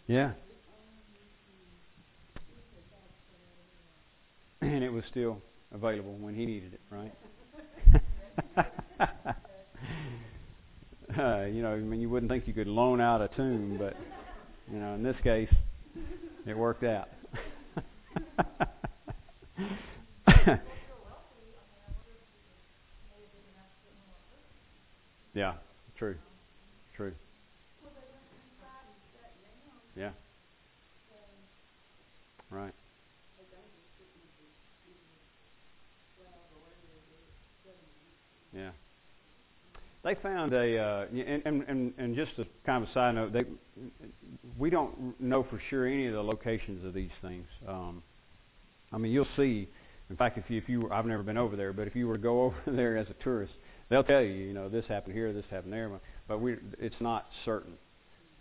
Yeah. 0.06 0.32
And 4.60 4.82
it 4.82 4.92
was 4.92 5.04
still 5.10 5.40
available 5.72 6.14
when 6.14 6.34
he 6.34 6.44
needed 6.44 6.74
it, 6.74 6.80
right? 6.90 7.12
uh, 11.18 11.44
you 11.46 11.62
know, 11.62 11.72
I 11.72 11.76
mean, 11.78 12.00
you 12.00 12.08
wouldn't 12.08 12.30
think 12.30 12.46
you 12.46 12.54
could 12.54 12.66
loan 12.66 13.00
out 13.00 13.20
a 13.20 13.28
tomb, 13.28 13.76
but 13.78 13.96
you 14.72 14.78
know, 14.78 14.94
in 14.94 15.02
this 15.02 15.16
case, 15.22 15.52
it 16.46 16.56
worked 16.56 16.84
out. 16.84 17.08
yeah, 25.34 25.54
true, 25.96 26.16
true. 26.96 27.12
Yeah. 29.96 30.10
Right. 32.50 32.72
Yeah. 38.58 38.70
They 40.04 40.14
found 40.16 40.52
a, 40.52 40.78
uh, 40.78 41.06
and, 41.44 41.62
and, 41.68 41.92
and 41.98 42.16
just 42.16 42.32
a 42.38 42.44
kind 42.64 42.82
of 42.82 42.88
a 42.88 42.92
side 42.92 43.14
note, 43.14 43.32
they, 43.32 43.44
we 44.58 44.70
don't 44.70 45.20
know 45.20 45.44
for 45.44 45.60
sure 45.70 45.86
any 45.86 46.06
of 46.06 46.14
the 46.14 46.22
locations 46.22 46.84
of 46.84 46.94
these 46.94 47.10
things. 47.20 47.46
Um, 47.66 48.02
I 48.92 48.98
mean, 48.98 49.12
you'll 49.12 49.26
see. 49.36 49.68
In 50.10 50.16
fact, 50.16 50.38
if 50.38 50.44
you, 50.48 50.58
if 50.58 50.68
you 50.68 50.82
were, 50.82 50.92
I've 50.92 51.06
never 51.06 51.22
been 51.22 51.36
over 51.36 51.56
there, 51.56 51.72
but 51.72 51.86
if 51.86 51.94
you 51.94 52.08
were 52.08 52.16
to 52.16 52.22
go 52.22 52.42
over 52.44 52.56
there 52.66 52.96
as 52.96 53.06
a 53.08 53.22
tourist, 53.22 53.52
they'll 53.90 54.04
tell 54.04 54.22
you, 54.22 54.32
you 54.32 54.52
know, 54.52 54.68
this 54.68 54.84
happened 54.88 55.14
here, 55.14 55.32
this 55.32 55.44
happened 55.50 55.72
there, 55.72 55.90
but 56.26 56.40
we, 56.40 56.56
it's 56.78 57.00
not 57.00 57.26
certain. 57.44 57.74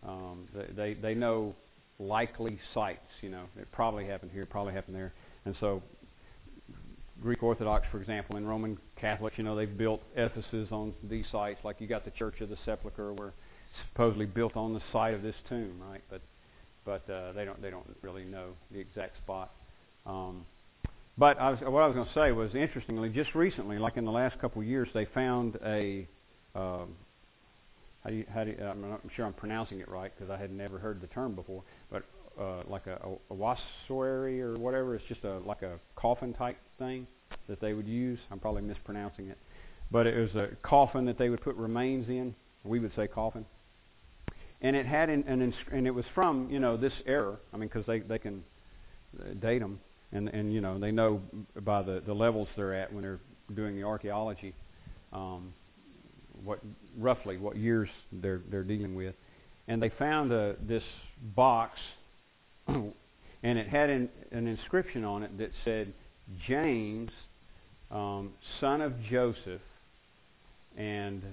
Um, 0.08 0.48
they, 0.76 0.94
they 0.94 1.16
know 1.16 1.56
likely 2.00 2.60
sites. 2.74 3.00
You 3.22 3.30
know, 3.30 3.44
it 3.60 3.68
probably 3.72 4.06
happened 4.06 4.32
here, 4.32 4.46
probably 4.46 4.74
happened 4.74 4.96
there, 4.96 5.14
and 5.46 5.56
so 5.60 5.82
Greek 7.22 7.42
Orthodox, 7.44 7.86
for 7.92 8.00
example, 8.00 8.36
and 8.36 8.48
Roman 8.48 8.78
Catholics, 9.00 9.38
you 9.38 9.44
know, 9.44 9.56
they've 9.56 9.78
built 9.78 10.02
edifices 10.16 10.68
on 10.72 10.94
these 11.04 11.26
sites. 11.32 11.60
Like 11.64 11.82
you 11.82 11.88
got 11.88 12.06
the 12.06 12.12
Church 12.12 12.42
of 12.42 12.50
the 12.50 12.58
Sepulchre, 12.66 13.14
where 13.14 13.34
supposedly 13.92 14.26
built 14.26 14.56
on 14.56 14.74
the 14.74 14.82
site 14.92 15.14
of 15.14 15.22
this 15.22 15.36
tomb, 15.50 15.80
right? 15.90 16.02
But 16.10 16.22
but 16.86 17.10
uh, 17.12 17.34
they 17.34 17.46
don't 17.46 17.62
they 17.62 17.70
don't 17.70 17.86
really 18.02 18.24
know 18.24 18.52
the 18.72 18.80
exact 18.80 19.18
spot. 19.18 19.52
Um, 20.06 20.46
but 21.18 21.40
I 21.40 21.50
was, 21.50 21.60
what 21.62 21.82
I 21.82 21.88
was 21.88 21.96
going 21.96 22.08
to 22.08 22.14
say 22.14 22.32
was, 22.32 22.54
interestingly, 22.54 23.10
just 23.10 23.34
recently, 23.34 23.80
like 23.80 23.98
in 23.98 24.06
the 24.06 24.12
last 24.12 24.40
couple 24.40 24.62
of 24.62 24.68
years, 24.68 24.88
they 24.94 25.06
found 25.06 25.58
a 25.66 26.08
um, 26.56 26.96
how 28.04 28.10
do 28.10 28.16
you, 28.16 28.26
how 28.34 28.44
do 28.44 28.52
you, 28.52 28.58
I'm 28.64 28.82
not 28.82 29.02
sure 29.16 29.26
I'm 29.26 29.34
pronouncing 29.34 29.80
it 29.80 29.90
right 29.90 30.12
because 30.16 30.32
I 30.32 30.38
had 30.38 30.52
never 30.52 30.80
heard 30.80 31.02
the 31.02 31.08
term 31.08 31.36
before, 31.36 31.64
but 31.92 32.04
uh, 32.40 32.64
like 32.68 32.88
a, 32.88 33.00
a, 33.04 33.34
a 33.34 33.34
wassory 33.34 34.42
or 34.42 34.58
whatever. 34.58 34.96
It's 34.96 35.06
just 35.08 35.24
a 35.24 35.40
like 35.40 35.62
a 35.62 35.80
coffin 35.96 36.34
type 36.34 36.58
thing 36.78 37.08
that 37.48 37.60
they 37.60 37.74
would 37.74 37.88
use. 37.88 38.20
I'm 38.32 38.40
probably 38.40 38.62
mispronouncing 38.62 39.28
it, 39.28 39.38
but 39.92 40.08
it 40.08 40.18
was 40.20 40.36
a 40.36 40.56
coffin 40.62 41.06
that 41.06 41.18
they 41.18 41.30
would 41.30 41.42
put 41.42 41.56
remains 41.56 42.10
in. 42.10 42.36
We 42.64 42.80
would 42.80 42.92
say 42.96 43.08
coffin, 43.08 43.46
and 44.62 44.76
it 44.76 44.86
had 44.86 45.10
an, 45.10 45.24
an 45.28 45.42
ins- 45.42 45.56
and 45.72 45.88
it 45.88 45.92
was 45.92 46.06
from 46.14 46.50
you 46.50 46.60
know 46.60 46.78
this 46.78 46.94
era. 47.06 47.38
I 47.54 47.58
mean, 47.58 47.70
because 47.70 47.86
they 47.86 48.00
they 48.00 48.20
can 48.20 48.44
uh, 49.20 49.34
date 49.40 49.60
them, 49.60 49.80
and 50.12 50.28
and 50.30 50.54
you 50.54 50.62
know 50.62 50.80
they 50.80 50.92
know 50.92 51.22
by 51.62 51.82
the 51.82 52.02
the 52.06 52.14
levels 52.14 52.48
they're 52.56 52.74
at 52.74 52.92
when 52.92 53.04
they're 53.04 53.20
doing 53.56 53.76
the 53.76 53.84
archaeology. 53.84 54.54
Um, 55.14 55.54
what 56.44 56.60
roughly 56.98 57.38
what 57.38 57.58
years 57.58 57.90
they're 58.12 58.42
they're 58.50 58.64
dealing 58.64 58.96
with, 58.96 59.16
and 59.68 59.82
they 59.82 59.90
found 59.90 60.32
a, 60.32 60.56
this 60.62 60.84
box, 61.36 61.80
and 62.68 62.94
it 63.44 63.68
had 63.68 63.90
an, 63.90 64.10
an 64.32 64.48
inscription 64.48 65.04
on 65.04 65.24
it 65.24 65.38
that 65.38 65.52
said 65.64 65.94
James, 66.48 67.12
um, 67.92 68.32
son 68.60 68.82
of 68.82 68.94
Joseph, 69.10 69.62
and 70.76 71.24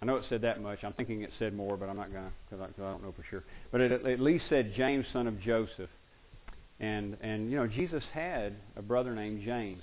I 0.00 0.04
know 0.04 0.16
it 0.16 0.24
said 0.28 0.42
that 0.42 0.60
much. 0.60 0.80
I'm 0.82 0.92
thinking 0.92 1.22
it 1.22 1.30
said 1.38 1.54
more, 1.54 1.76
but 1.76 1.88
I'm 1.88 1.96
not 1.96 2.12
gonna 2.12 2.30
because 2.48 2.60
I, 2.60 2.82
I, 2.82 2.90
don't 2.90 3.02
know 3.02 3.12
for 3.12 3.24
sure. 3.28 3.44
But 3.70 3.80
it 3.80 3.92
at 3.92 4.20
least 4.20 4.44
said 4.48 4.72
James, 4.76 5.06
son 5.12 5.26
of 5.26 5.40
Joseph, 5.40 5.90
and 6.80 7.16
and 7.20 7.50
you 7.50 7.56
know 7.56 7.66
Jesus 7.66 8.02
had 8.12 8.54
a 8.76 8.82
brother 8.82 9.14
named 9.14 9.42
James. 9.44 9.82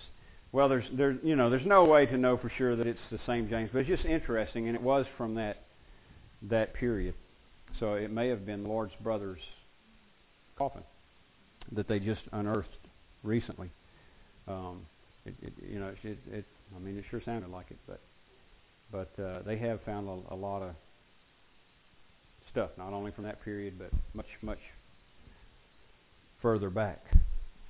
Well, 0.52 0.68
there's 0.68 0.86
there 0.94 1.18
you 1.24 1.36
know 1.36 1.50
there's 1.50 1.66
no 1.66 1.86
way 1.86 2.06
to 2.06 2.18
know 2.18 2.38
for 2.38 2.52
sure 2.58 2.76
that 2.76 2.88
it's 2.88 3.00
the 3.12 3.20
same 3.26 3.50
James, 3.50 3.70
but 3.72 3.80
it's 3.80 3.90
just 3.90 4.06
interesting, 4.06 4.68
and 4.68 4.76
it 4.76 4.82
was 4.82 5.06
from 5.18 5.36
that 5.36 5.64
that 6.44 6.74
period. 6.74 7.14
So 7.80 7.94
it 7.94 8.12
may 8.12 8.30
have 8.30 8.46
been 8.46 8.66
Lord's 8.66 8.94
brother's 9.02 9.40
coffin 10.60 10.84
that 11.72 11.88
they 11.88 12.00
just 12.00 12.22
unearthed 12.34 12.70
recently. 13.24 13.72
Um, 14.48 14.86
it, 15.26 15.34
it, 15.42 15.54
you 15.72 15.80
know, 15.80 15.94
it, 16.04 16.18
it, 16.32 16.46
I 16.76 16.80
mean, 16.80 16.98
it 16.98 17.06
sure 17.10 17.22
sounded 17.24 17.50
like 17.50 17.72
it, 17.72 17.78
but 17.88 18.00
but 18.92 19.24
uh, 19.24 19.42
they 19.46 19.58
have 19.58 19.82
found 19.84 20.08
a, 20.08 20.34
a 20.34 20.38
lot 20.38 20.62
of 20.62 20.76
stuff, 22.52 22.72
not 22.78 22.92
only 22.94 23.12
from 23.12 23.24
that 23.24 23.44
period, 23.44 23.80
but 23.80 23.90
much 24.14 24.28
much 24.42 24.60
further 26.42 26.70
back. 26.70 27.06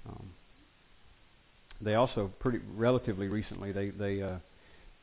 Um, 0.07 0.31
they 1.81 1.95
also 1.95 2.31
pretty 2.39 2.59
relatively 2.75 3.27
recently 3.27 3.71
they 3.71 3.89
they 3.89 4.21
uh, 4.21 4.37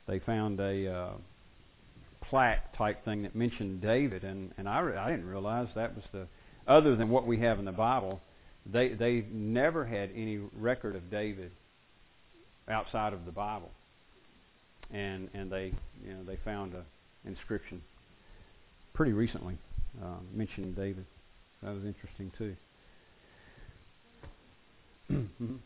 they 0.07 0.19
found 0.19 0.61
a 0.61 0.93
uh, 0.93 1.11
plaque 2.23 2.77
type 2.77 3.05
thing 3.05 3.23
that 3.23 3.35
mentioned 3.35 3.81
David, 3.81 4.25
and 4.25 4.53
and 4.59 4.69
I 4.69 4.81
I 4.81 5.11
didn't 5.11 5.29
realize 5.29 5.69
that 5.75 5.95
was 5.95 6.05
the 6.13 6.27
other 6.67 6.97
than 6.97 7.09
what 7.09 7.27
we 7.27 7.39
have 7.39 7.59
in 7.59 7.65
the 7.65 7.73
Bible. 7.73 8.21
They 8.71 8.89
they 8.89 9.25
never 9.31 9.85
had 9.85 10.11
any 10.15 10.39
record 10.59 10.97
of 10.97 11.11
David 11.11 11.53
outside 12.69 13.13
of 13.13 13.25
the 13.25 13.33
Bible, 13.33 13.71
and 14.93 15.29
and 15.35 15.51
they 15.51 15.73
you 16.05 16.15
know 16.15 16.25
they 16.27 16.37
found 16.45 16.75
a 16.75 16.85
inscription 17.29 17.83
pretty 18.93 19.13
recently 19.13 19.57
um, 20.03 20.27
mentioning 20.35 20.73
David. 20.73 21.05
That 21.63 21.75
was 21.75 21.85
interesting 21.85 22.33
too. 22.37 22.57
mm-hmm. 25.13 25.57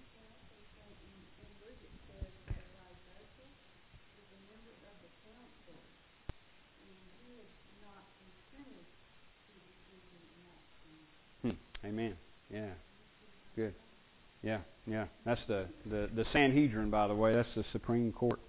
Amen. 11.84 12.14
Yeah. 12.52 12.70
Good. 13.56 13.74
Yeah, 14.42 14.60
yeah. 14.86 15.06
That's 15.24 15.40
the, 15.48 15.66
the, 15.84 16.08
the 16.14 16.24
Sanhedrin, 16.32 16.90
by 16.90 17.06
the 17.06 17.14
way. 17.14 17.34
That's 17.34 17.48
the 17.54 17.64
Supreme 17.72 18.12
Court 18.12 18.40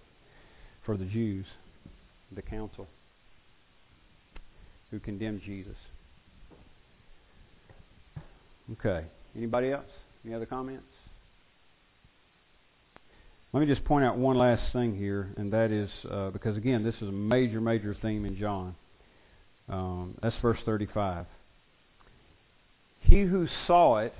for 0.85 0.97
the 0.97 1.05
Jews, 1.05 1.45
the 2.33 2.41
council 2.41 2.87
who 4.91 4.99
condemned 4.99 5.41
Jesus. 5.45 5.75
Okay. 8.73 9.05
Anybody 9.35 9.71
else? 9.71 9.85
Any 10.25 10.33
other 10.33 10.45
comments? 10.45 10.83
Let 13.53 13.61
me 13.61 13.65
just 13.65 13.83
point 13.83 14.05
out 14.05 14.17
one 14.17 14.37
last 14.37 14.71
thing 14.71 14.95
here, 14.97 15.33
and 15.35 15.51
that 15.51 15.71
is 15.71 15.89
uh, 16.09 16.29
because 16.29 16.55
again, 16.55 16.83
this 16.83 16.95
is 16.95 17.09
a 17.09 17.11
major, 17.11 17.59
major 17.59 17.95
theme 18.01 18.25
in 18.25 18.37
John. 18.37 18.75
Um, 19.67 20.17
that's 20.21 20.35
verse 20.41 20.59
35. 20.65 21.25
He 23.01 23.21
who 23.23 23.47
saw 23.67 23.97
it 23.97 24.13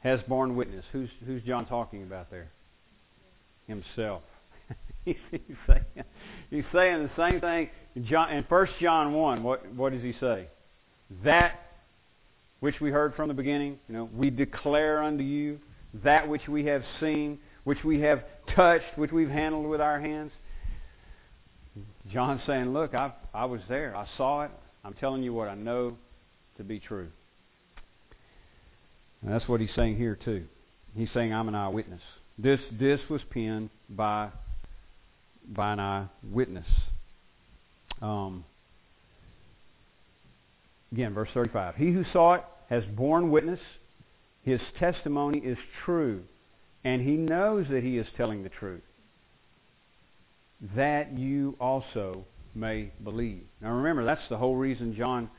has 0.00 0.20
borne 0.28 0.56
witness. 0.56 0.84
Who's 0.92 1.10
who's 1.26 1.42
John 1.42 1.66
talking 1.66 2.02
about 2.02 2.30
there? 2.30 2.50
Himself. 3.66 4.22
he's, 5.04 5.16
saying, 5.66 5.84
he's 6.50 6.64
saying 6.72 7.02
the 7.02 7.10
same 7.16 7.40
thing 7.40 7.70
in, 7.94 8.06
John, 8.06 8.30
in 8.30 8.44
1 8.44 8.68
John 8.80 9.12
1. 9.12 9.42
What 9.42 9.72
what 9.74 9.92
does 9.92 10.02
he 10.02 10.14
say? 10.20 10.48
That 11.24 11.60
which 12.60 12.80
we 12.80 12.90
heard 12.90 13.14
from 13.14 13.28
the 13.28 13.34
beginning, 13.34 13.78
you 13.88 13.94
know, 13.94 14.08
we 14.14 14.30
declare 14.30 15.02
unto 15.02 15.24
you 15.24 15.58
that 16.04 16.28
which 16.28 16.46
we 16.46 16.66
have 16.66 16.82
seen, 17.00 17.38
which 17.64 17.82
we 17.84 18.00
have 18.00 18.22
touched, 18.54 18.96
which 18.96 19.10
we've 19.10 19.30
handled 19.30 19.66
with 19.66 19.80
our 19.80 19.98
hands. 19.98 20.30
John's 22.12 22.42
saying, 22.46 22.72
look, 22.72 22.94
I, 22.94 23.12
I 23.32 23.46
was 23.46 23.60
there. 23.68 23.96
I 23.96 24.06
saw 24.16 24.42
it. 24.42 24.50
I'm 24.84 24.94
telling 24.94 25.22
you 25.22 25.32
what 25.32 25.48
I 25.48 25.54
know 25.54 25.96
to 26.60 26.64
be 26.64 26.78
true. 26.78 27.08
And 29.22 29.32
that's 29.32 29.48
what 29.48 29.60
he's 29.60 29.70
saying 29.74 29.96
here, 29.96 30.16
too. 30.22 30.44
He's 30.94 31.08
saying, 31.14 31.32
I'm 31.32 31.48
an 31.48 31.54
eyewitness. 31.54 32.02
This, 32.38 32.60
this 32.78 33.00
was 33.08 33.22
penned 33.30 33.70
by, 33.88 34.28
by 35.48 35.72
an 35.72 35.80
eyewitness. 35.80 36.66
Um, 38.02 38.44
again, 40.92 41.14
verse 41.14 41.30
35. 41.32 41.76
He 41.76 41.92
who 41.92 42.04
saw 42.12 42.34
it 42.34 42.44
has 42.68 42.84
borne 42.84 43.30
witness. 43.30 43.60
His 44.42 44.60
testimony 44.78 45.38
is 45.38 45.58
true, 45.84 46.22
and 46.84 47.02
he 47.02 47.12
knows 47.12 47.66
that 47.70 47.82
he 47.82 47.98
is 47.98 48.06
telling 48.16 48.42
the 48.42 48.48
truth, 48.48 48.82
that 50.76 51.12
you 51.18 51.56
also 51.60 52.24
may 52.54 52.90
believe. 53.02 53.42
Now 53.60 53.72
remember, 53.72 54.04
that's 54.04 54.28
the 54.28 54.38
whole 54.38 54.56
reason 54.56 54.94
John 54.96 55.30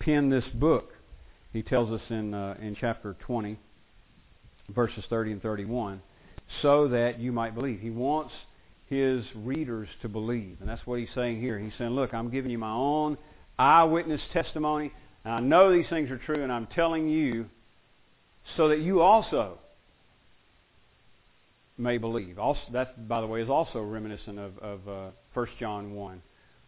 penned 0.00 0.32
this 0.32 0.44
book. 0.54 0.90
He 1.52 1.62
tells 1.62 1.90
us 1.90 2.00
in, 2.10 2.34
uh, 2.34 2.56
in 2.60 2.76
chapter 2.80 3.16
20, 3.26 3.58
verses 4.74 5.04
30 5.08 5.32
and 5.32 5.42
31, 5.42 6.00
so 6.62 6.88
that 6.88 7.18
you 7.20 7.32
might 7.32 7.54
believe. 7.54 7.80
He 7.80 7.90
wants 7.90 8.32
his 8.88 9.24
readers 9.34 9.88
to 10.02 10.08
believe. 10.08 10.56
And 10.60 10.68
that's 10.68 10.84
what 10.86 10.98
he's 10.98 11.08
saying 11.14 11.40
here. 11.40 11.58
He's 11.58 11.72
saying, 11.78 11.90
look, 11.90 12.12
I'm 12.12 12.30
giving 12.30 12.50
you 12.50 12.58
my 12.58 12.72
own 12.72 13.16
eyewitness 13.58 14.20
testimony. 14.32 14.92
And 15.24 15.34
I 15.34 15.40
know 15.40 15.72
these 15.72 15.88
things 15.88 16.10
are 16.10 16.18
true, 16.18 16.42
and 16.42 16.50
I'm 16.50 16.66
telling 16.66 17.08
you 17.08 17.46
so 18.56 18.68
that 18.68 18.80
you 18.80 19.00
also 19.00 19.58
may 21.78 21.98
believe. 21.98 22.38
Also, 22.38 22.60
that, 22.72 23.08
by 23.08 23.20
the 23.20 23.26
way, 23.26 23.42
is 23.42 23.48
also 23.48 23.80
reminiscent 23.80 24.38
of, 24.38 24.58
of 24.58 24.88
uh, 24.88 25.10
1 25.34 25.46
John 25.58 25.94
1, 25.94 26.22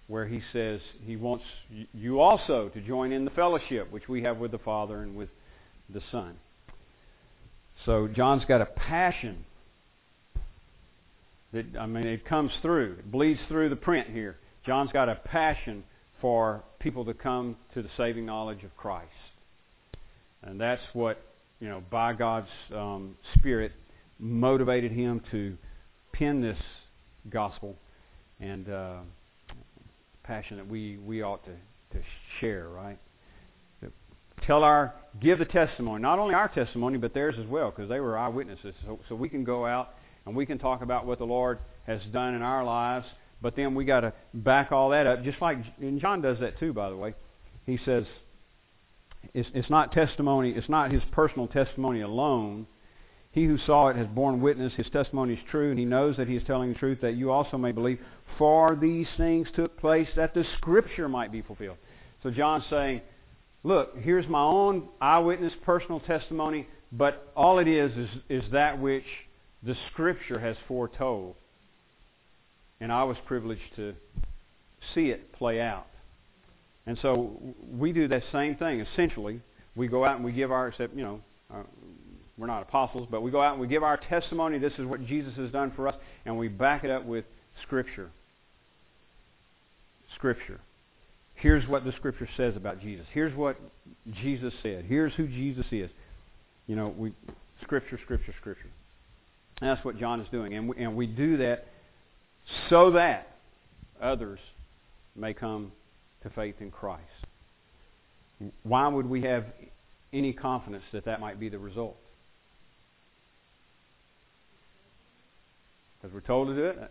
where 0.06 0.26
he 0.26 0.42
says 0.52 0.80
he 1.04 1.16
wants 1.16 1.44
you 1.92 2.20
also 2.20 2.68
to 2.68 2.80
join 2.80 3.12
in 3.12 3.24
the 3.24 3.30
fellowship 3.30 3.90
which 3.90 4.08
we 4.08 4.22
have 4.22 4.38
with 4.38 4.50
the 4.50 4.58
Father 4.58 5.02
and 5.02 5.16
with 5.16 5.28
the 5.92 6.02
Son. 6.10 6.36
So 7.86 8.08
John's 8.08 8.44
got 8.44 8.60
a 8.60 8.66
passion 8.66 9.44
that 11.52 11.66
I 11.78 11.86
mean 11.86 12.06
it 12.06 12.24
comes 12.24 12.52
through, 12.62 12.96
it 12.98 13.10
bleeds 13.10 13.40
through 13.48 13.68
the 13.68 13.76
print 13.76 14.08
here. 14.08 14.38
John's 14.66 14.92
got 14.92 15.08
a 15.08 15.16
passion 15.16 15.84
for 16.20 16.62
people 16.78 17.04
to 17.04 17.14
come 17.14 17.56
to 17.74 17.82
the 17.82 17.88
saving 17.96 18.26
knowledge 18.26 18.62
of 18.62 18.76
Christ. 18.76 19.08
And 20.42 20.60
that's 20.60 20.82
what 20.92 21.20
you 21.62 21.68
know, 21.68 21.80
by 21.92 22.12
God's 22.12 22.48
um, 22.74 23.16
Spirit, 23.38 23.70
motivated 24.18 24.90
him 24.90 25.22
to 25.30 25.56
pen 26.12 26.40
this 26.40 26.58
gospel 27.30 27.76
and 28.40 28.68
uh, 28.68 28.96
passion 30.24 30.56
that 30.56 30.68
we, 30.68 30.98
we 30.98 31.22
ought 31.22 31.44
to, 31.44 31.52
to 31.96 32.04
share, 32.40 32.68
right? 32.68 32.98
Tell 34.46 34.64
our, 34.64 34.94
give 35.20 35.38
the 35.38 35.44
testimony, 35.44 36.02
not 36.02 36.18
only 36.18 36.35
our 36.35 36.48
testimony, 36.48 36.98
but 36.98 37.14
theirs 37.14 37.37
as 37.38 37.46
well, 37.46 37.70
because 37.70 37.88
they 37.88 38.00
were 38.00 38.18
eyewitnesses. 38.18 38.74
So, 38.85 38.98
so 39.08 39.14
we 39.14 39.28
can 39.28 39.44
go 39.44 39.64
out 39.64 39.90
and 40.26 40.35
we 40.35 40.46
can 40.46 40.58
talk 40.58 40.82
about 40.82 41.06
what 41.06 41.18
the 41.18 41.24
Lord 41.24 41.58
has 41.87 42.00
done 42.12 42.35
in 42.35 42.42
our 42.42 42.64
lives, 42.64 43.06
but 43.40 43.54
then 43.54 43.74
we 43.74 43.85
got 43.85 44.00
to 44.00 44.12
back 44.35 44.72
all 44.72 44.90
that 44.90 45.06
up, 45.06 45.22
just 45.22 45.40
like, 45.40 45.58
and 45.80 46.00
John 46.00 46.22
does 46.22 46.40
that 46.40 46.58
too, 46.58 46.72
by 46.72 46.90
the 46.90 46.96
way. 46.96 47.14
He 47.66 47.78
says, 47.85 48.04
it's, 49.35 49.48
it's 49.54 49.70
not 49.70 49.92
testimony, 49.92 50.50
it's 50.50 50.68
not 50.68 50.90
his 50.90 51.02
personal 51.12 51.46
testimony 51.46 52.00
alone. 52.00 52.66
He 53.33 53.45
who 53.47 53.59
saw 53.66 53.88
it 53.88 53.97
has 53.97 54.07
borne 54.09 54.40
witness. 54.40 54.75
His 54.75 54.88
testimony 54.90 55.35
is 55.35 55.40
true, 55.51 55.71
and 55.71 55.79
he 55.79 55.87
knows 55.87 56.16
that 56.18 56.29
he 56.29 56.37
is 56.37 56.42
telling 56.47 56.73
the 56.73 56.79
truth, 56.79 57.01
that 57.01 57.16
you 57.16 57.31
also 57.31 57.57
may 57.57 57.73
believe. 57.73 57.99
For 58.38 58.77
these 58.81 59.07
things 59.16 59.49
took 59.57 59.79
place 59.81 60.09
that 60.16 60.35
the 60.35 60.45
Scripture 60.59 61.09
might 61.09 61.33
be 61.33 61.42
fulfilled. 61.42 61.79
So 62.23 62.31
John's 62.31 62.64
saying, 62.68 63.01
look, 63.62 63.97
here's 63.99 64.29
my 64.29 64.42
own 64.42 64.88
eyewitness 65.01 65.55
personal 65.64 66.01
testimony, 66.01 66.68
but 66.92 67.33
all 67.35 67.59
it 67.59 67.68
is 67.68 67.90
is, 67.97 68.09
is 68.29 68.45
that 68.53 68.79
which 68.79 69.07
the 69.62 69.77
Scripture 69.92 70.38
has 70.38 70.57
foretold. 70.68 71.35
And 72.81 72.92
I 72.92 73.05
was 73.05 73.16
privileged 73.27 73.77
to 73.77 73.95
see 74.95 75.11
it 75.11 75.33
play 75.33 75.61
out. 75.61 75.87
And 76.85 76.99
so 77.01 77.38
we 77.71 77.92
do 77.92 78.09
that 78.09 78.25
same 78.33 78.57
thing. 78.57 78.81
Essentially, 78.81 79.40
we 79.75 79.87
go 79.88 80.05
out 80.05 80.16
and 80.16 80.25
we 80.25 80.33
give 80.33 80.51
our, 80.51 80.68
except, 80.68 80.95
you 80.95 81.03
know, 81.03 81.21
we're 82.42 82.48
not 82.48 82.62
apostles, 82.62 83.07
but 83.09 83.22
we 83.22 83.31
go 83.31 83.40
out 83.40 83.52
and 83.52 83.61
we 83.61 83.68
give 83.68 83.85
our 83.85 83.96
testimony. 83.96 84.59
This 84.59 84.72
is 84.76 84.85
what 84.85 85.07
Jesus 85.07 85.33
has 85.37 85.52
done 85.52 85.70
for 85.76 85.87
us, 85.87 85.94
and 86.26 86.37
we 86.37 86.48
back 86.48 86.83
it 86.83 86.90
up 86.90 87.07
with 87.07 87.24
Scripture. 87.62 88.11
Scripture. 90.16 90.59
Here's 91.37 91.68
what 91.68 91.85
the 91.85 91.92
Scripture 91.92 92.28
says 92.37 92.57
about 92.57 92.81
Jesus. 92.81 93.07
Here's 93.12 93.33
what 93.37 93.61
Jesus 94.20 94.52
said. 94.61 94.87
Here's 94.88 95.14
who 95.14 95.28
Jesus 95.28 95.66
is. 95.70 95.88
You 96.66 96.74
know, 96.74 96.92
we 96.98 97.12
Scripture, 97.62 98.00
Scripture, 98.02 98.35
Scripture. 98.40 98.70
And 99.61 99.70
that's 99.70 99.85
what 99.85 99.96
John 99.96 100.20
is 100.20 100.26
doing, 100.33 100.52
and 100.55 100.68
we, 100.68 100.76
and 100.78 100.96
we 100.96 101.07
do 101.07 101.37
that 101.37 101.68
so 102.68 102.90
that 102.90 103.37
others 104.00 104.40
may 105.14 105.33
come 105.33 105.70
to 106.24 106.31
faith 106.31 106.57
in 106.59 106.72
Christ. 106.72 107.05
Why 108.64 108.88
would 108.88 109.07
we 109.09 109.22
have 109.22 109.44
any 110.12 110.33
confidence 110.33 110.83
that 110.92 111.05
that 111.05 111.20
might 111.20 111.38
be 111.38 111.48
the 111.48 111.61
result? 111.61 111.96
Because 116.02 116.14
we're 116.14 116.20
told 116.20 116.48
to 116.48 116.54
do 116.54 116.64
it. 116.64 116.90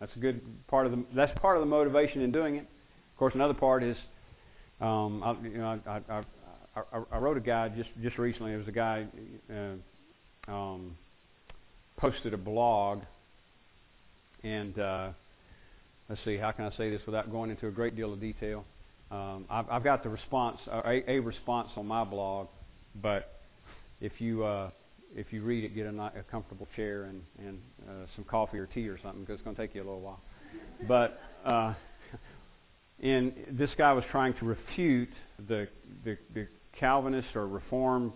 That's 0.00 0.14
a 0.16 0.18
good 0.18 0.42
part 0.68 0.84
of 0.84 0.92
the. 0.92 1.02
That's 1.16 1.36
part 1.38 1.56
of 1.56 1.62
the 1.62 1.66
motivation 1.66 2.20
in 2.20 2.30
doing 2.30 2.56
it. 2.56 2.60
Of 2.60 3.18
course, 3.18 3.34
another 3.34 3.54
part 3.54 3.82
is, 3.82 3.96
um, 4.80 5.22
I, 5.24 5.34
you 5.42 5.56
know, 5.56 5.80
I, 5.86 6.00
I, 6.10 6.22
I, 6.76 7.02
I 7.12 7.18
wrote 7.18 7.38
a 7.38 7.40
guy 7.40 7.70
just 7.70 7.88
just 8.02 8.18
recently. 8.18 8.52
It 8.52 8.58
was 8.58 8.68
a 8.68 8.72
guy 8.72 9.06
uh, 9.50 10.52
um, 10.52 10.96
posted 11.96 12.34
a 12.34 12.36
blog, 12.36 13.00
and 14.42 14.78
uh, 14.78 15.08
let's 16.08 16.20
see, 16.24 16.36
how 16.36 16.52
can 16.52 16.66
I 16.66 16.76
say 16.76 16.90
this 16.90 17.00
without 17.06 17.30
going 17.30 17.50
into 17.50 17.66
a 17.68 17.70
great 17.70 17.96
deal 17.96 18.12
of 18.12 18.20
detail? 18.20 18.64
Um, 19.10 19.44
I've, 19.48 19.68
I've, 19.70 19.84
got 19.84 20.02
the 20.02 20.08
response, 20.08 20.58
uh, 20.70 20.82
a, 20.84 21.10
a, 21.10 21.18
response 21.20 21.70
on 21.76 21.86
my 21.86 22.04
blog, 22.04 22.48
but 23.00 23.40
if 24.00 24.20
you 24.20 24.44
uh, 24.44 24.70
if 25.14 25.32
you 25.32 25.42
read 25.42 25.64
it, 25.64 25.74
get 25.74 25.86
a, 25.86 25.90
a 25.90 26.22
comfortable 26.30 26.68
chair 26.76 27.04
and 27.04 27.22
and 27.38 27.58
uh, 27.88 28.06
some 28.14 28.24
coffee 28.24 28.58
or 28.58 28.66
tea 28.66 28.88
or 28.88 28.98
something 29.02 29.20
because 29.20 29.34
it's 29.34 29.44
going 29.44 29.56
to 29.56 29.62
take 29.62 29.74
you 29.74 29.82
a 29.82 29.84
little 29.84 30.00
while. 30.00 30.20
But 30.86 31.20
uh, 31.44 31.74
and 33.02 33.32
this 33.50 33.70
guy 33.76 33.92
was 33.92 34.04
trying 34.10 34.34
to 34.34 34.44
refute 34.44 35.10
the, 35.48 35.68
the 36.04 36.16
the 36.34 36.48
Calvinist 36.78 37.28
or 37.34 37.46
Reform 37.46 38.12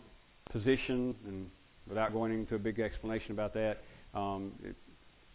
position, 0.51 1.15
and 1.27 1.51
without 1.89 2.13
going 2.13 2.33
into 2.33 2.55
a 2.55 2.59
big 2.59 2.81
explanation 2.81 3.33
about 3.33 3.55
that, 3.55 3.83
um, 4.15 4.53
it, 4.65 4.77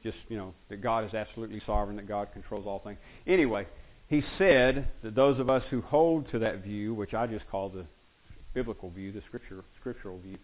just, 0.04 0.18
you 0.28 0.38
know, 0.38 0.54
that 0.70 0.82
God 0.82 1.06
is 1.06 1.14
absolutely 1.14 1.62
sovereign, 1.66 1.96
that 1.96 2.08
God 2.08 2.28
controls 2.34 2.66
all 2.68 2.80
things. 2.80 3.00
Anyway, 3.26 3.66
he 4.08 4.22
said 4.38 4.90
that 5.02 5.16
those 5.16 5.40
of 5.40 5.50
us 5.50 5.64
who 5.70 5.82
hold 5.82 6.30
to 6.32 6.40
that 6.40 6.62
view, 6.62 6.94
which 6.94 7.14
I 7.14 7.26
just 7.26 7.48
call 7.50 7.70
the 7.70 7.86
biblical 8.54 8.90
view, 8.90 9.12
the 9.12 9.22
scripture, 9.28 9.64
scriptural 9.80 10.20
view, 10.20 10.38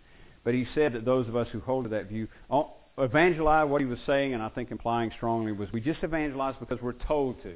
but 0.50 0.56
he 0.56 0.66
said 0.74 0.94
that 0.94 1.06
those 1.06 1.28
of 1.28 1.36
us 1.36 1.48
who 1.52 1.60
hold 1.60 1.84
to 1.84 1.90
that 1.92 2.08
view 2.10 2.28
oh, 2.50 2.72
evangelize. 2.98 3.70
What 3.70 3.82
he 3.82 3.86
was 3.86 4.00
saying, 4.08 4.34
and 4.34 4.42
I 4.42 4.50
think 4.50 4.72
implying 4.72 5.12
strongly, 5.16 5.52
was 5.52 5.72
we 5.72 5.80
just 5.80 6.04
evangelize 6.04 6.56
because 6.60 6.82
we're 6.82 6.94
told 6.94 7.40
to. 7.44 7.54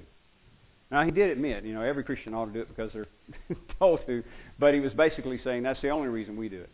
Now 0.92 1.04
he 1.04 1.10
did 1.10 1.32
admit, 1.32 1.64
you 1.64 1.74
know, 1.74 1.82
every 1.82 2.04
Christian 2.04 2.36
ought 2.36 2.46
to 2.46 2.52
do 2.54 2.62
it 2.62 2.68
because 2.70 2.92
they're 2.94 3.08
told 3.80 4.06
to, 4.06 4.24
but 4.60 4.76
he 4.76 4.80
was 4.80 4.94
basically 4.94 5.42
saying 5.44 5.64
that's 5.64 5.82
the 5.82 5.90
only 5.90 6.08
reason 6.08 6.38
we 6.38 6.50
do 6.50 6.62
it. 6.62 6.70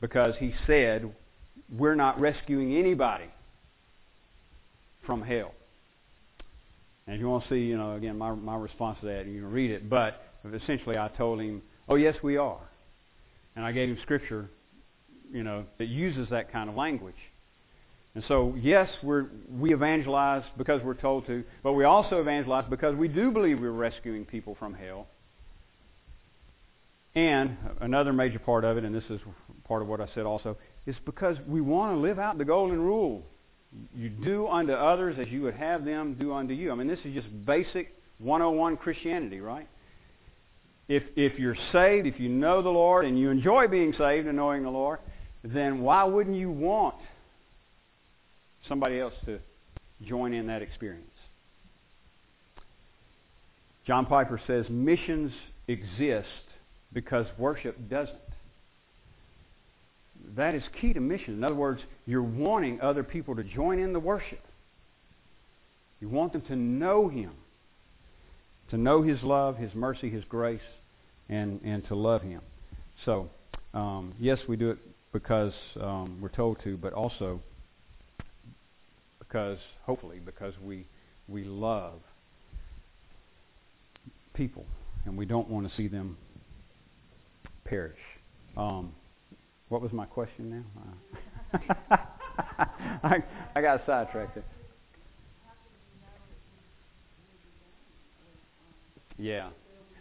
Because 0.00 0.34
he 0.38 0.54
said 0.66 1.12
we're 1.76 1.94
not 1.94 2.18
rescuing 2.18 2.74
anybody 2.74 3.30
from 5.04 5.20
hell. 5.20 5.52
And 7.06 7.16
if 7.16 7.20
you 7.20 7.28
want 7.28 7.44
to 7.44 7.50
see, 7.50 7.60
you 7.60 7.76
know, 7.76 7.96
again, 7.96 8.16
my, 8.16 8.32
my 8.32 8.56
response 8.56 8.96
to 9.00 9.06
that, 9.08 9.26
you 9.26 9.42
can 9.42 9.50
read 9.50 9.72
it. 9.72 9.90
But 9.90 10.22
essentially, 10.54 10.96
I 10.96 11.08
told 11.08 11.38
him 11.42 11.60
Oh, 11.86 11.96
yes, 11.96 12.16
we 12.22 12.38
are. 12.38 12.60
And 13.56 13.66
I 13.66 13.72
gave 13.72 13.90
him 13.90 13.98
scripture, 14.00 14.48
you 15.32 15.42
know, 15.42 15.64
that 15.78 15.88
uses 15.88 16.28
that 16.30 16.52
kind 16.52 16.68
of 16.68 16.76
language. 16.76 17.14
And 18.14 18.24
so, 18.26 18.54
yes, 18.60 18.88
we 19.02 19.72
evangelize 19.72 20.42
because 20.56 20.82
we're 20.82 20.94
told 20.94 21.26
to, 21.26 21.44
but 21.62 21.74
we 21.74 21.84
also 21.84 22.20
evangelize 22.20 22.64
because 22.68 22.96
we 22.96 23.06
do 23.06 23.30
believe 23.30 23.60
we're 23.60 23.70
rescuing 23.70 24.24
people 24.24 24.56
from 24.58 24.74
hell. 24.74 25.06
And 27.14 27.56
another 27.80 28.12
major 28.12 28.38
part 28.38 28.64
of 28.64 28.76
it, 28.76 28.84
and 28.84 28.94
this 28.94 29.04
is 29.10 29.20
part 29.64 29.82
of 29.82 29.88
what 29.88 30.00
I 30.00 30.08
said 30.14 30.24
also, 30.24 30.56
is 30.86 30.96
because 31.04 31.36
we 31.46 31.60
want 31.60 31.94
to 31.94 32.00
live 32.00 32.18
out 32.18 32.38
the 32.38 32.44
golden 32.44 32.80
rule. 32.80 33.22
You 33.94 34.08
do 34.08 34.48
unto 34.48 34.72
others 34.72 35.16
as 35.20 35.28
you 35.28 35.42
would 35.42 35.54
have 35.54 35.84
them 35.84 36.14
do 36.14 36.32
unto 36.32 36.54
you. 36.54 36.72
I 36.72 36.74
mean, 36.74 36.88
this 36.88 37.00
is 37.04 37.14
just 37.14 37.28
basic 37.44 37.94
101 38.18 38.78
Christianity, 38.78 39.40
right? 39.40 39.68
If, 40.88 41.02
if 41.16 41.38
you're 41.38 41.56
saved, 41.72 42.06
if 42.06 42.18
you 42.18 42.30
know 42.30 42.62
the 42.62 42.70
Lord, 42.70 43.04
and 43.04 43.18
you 43.18 43.30
enjoy 43.30 43.68
being 43.68 43.92
saved 43.98 44.26
and 44.26 44.36
knowing 44.36 44.62
the 44.62 44.70
Lord, 44.70 45.00
then 45.42 45.80
why 45.80 46.04
wouldn't 46.04 46.36
you 46.36 46.50
want 46.50 46.96
somebody 48.68 49.00
else 49.00 49.14
to 49.26 49.38
join 50.06 50.32
in 50.32 50.46
that 50.48 50.62
experience? 50.62 51.10
John 53.86 54.06
Piper 54.06 54.40
says 54.46 54.66
missions 54.68 55.32
exist 55.66 56.26
because 56.92 57.26
worship 57.38 57.88
doesn't. 57.88 58.18
That 60.36 60.54
is 60.54 60.62
key 60.80 60.92
to 60.92 61.00
mission. 61.00 61.34
In 61.34 61.44
other 61.44 61.54
words, 61.54 61.80
you're 62.04 62.22
wanting 62.22 62.80
other 62.80 63.02
people 63.02 63.36
to 63.36 63.44
join 63.44 63.78
in 63.78 63.92
the 63.92 64.00
worship. 64.00 64.42
You 66.00 66.08
want 66.08 66.32
them 66.32 66.42
to 66.42 66.56
know 66.56 67.08
Him, 67.08 67.32
to 68.70 68.76
know 68.76 69.02
His 69.02 69.22
love, 69.22 69.56
His 69.56 69.74
mercy, 69.74 70.10
His 70.10 70.24
grace, 70.24 70.60
and, 71.28 71.60
and 71.64 71.86
to 71.88 71.94
love 71.94 72.22
Him. 72.22 72.42
So, 73.04 73.30
um, 73.72 74.12
yes, 74.18 74.38
we 74.46 74.56
do 74.56 74.70
it 74.70 74.78
because 75.12 75.52
um, 75.80 76.18
we're 76.20 76.28
told 76.28 76.58
to, 76.64 76.76
but 76.76 76.92
also 76.92 77.40
because, 79.18 79.58
hopefully, 79.84 80.20
because 80.24 80.54
we, 80.62 80.86
we 81.28 81.44
love 81.44 82.00
people 84.34 84.64
and 85.04 85.16
we 85.16 85.26
don't 85.26 85.48
want 85.48 85.68
to 85.68 85.76
see 85.76 85.88
them 85.88 86.16
perish. 87.64 87.98
Um, 88.56 88.92
what 89.68 89.82
was 89.82 89.92
my 89.92 90.06
question 90.06 90.64
now? 91.52 91.58
I, 93.02 93.16
I 93.54 93.60
got 93.60 93.82
sidetracked. 93.86 94.34
There. 94.34 94.44
Yeah. 99.18 99.50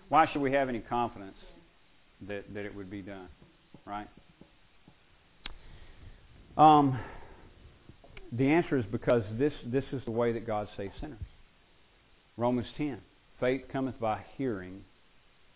Why 0.09 0.27
should 0.31 0.41
we 0.41 0.53
have 0.53 0.69
any 0.69 0.79
confidence 0.79 1.37
that, 2.27 2.53
that 2.53 2.65
it 2.65 2.73
would 2.73 2.89
be 2.89 3.01
done? 3.01 3.27
Right? 3.85 4.07
Um, 6.57 6.99
the 8.31 8.47
answer 8.47 8.77
is 8.77 8.85
because 8.91 9.23
this, 9.37 9.53
this 9.65 9.83
is 9.91 10.01
the 10.05 10.11
way 10.11 10.31
that 10.33 10.45
God 10.45 10.67
saves 10.75 10.93
sinners. 10.99 11.19
Romans 12.35 12.67
10. 12.77 12.99
Faith 13.39 13.63
cometh 13.71 13.99
by 13.99 14.21
hearing, 14.35 14.83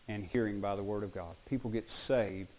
and 0.07 0.23
hearing 0.31 0.61
by 0.61 0.75
the 0.75 0.83
Word 0.83 1.03
of 1.03 1.13
God. 1.13 1.35
People 1.49 1.71
get 1.71 1.85
saved 2.07 2.49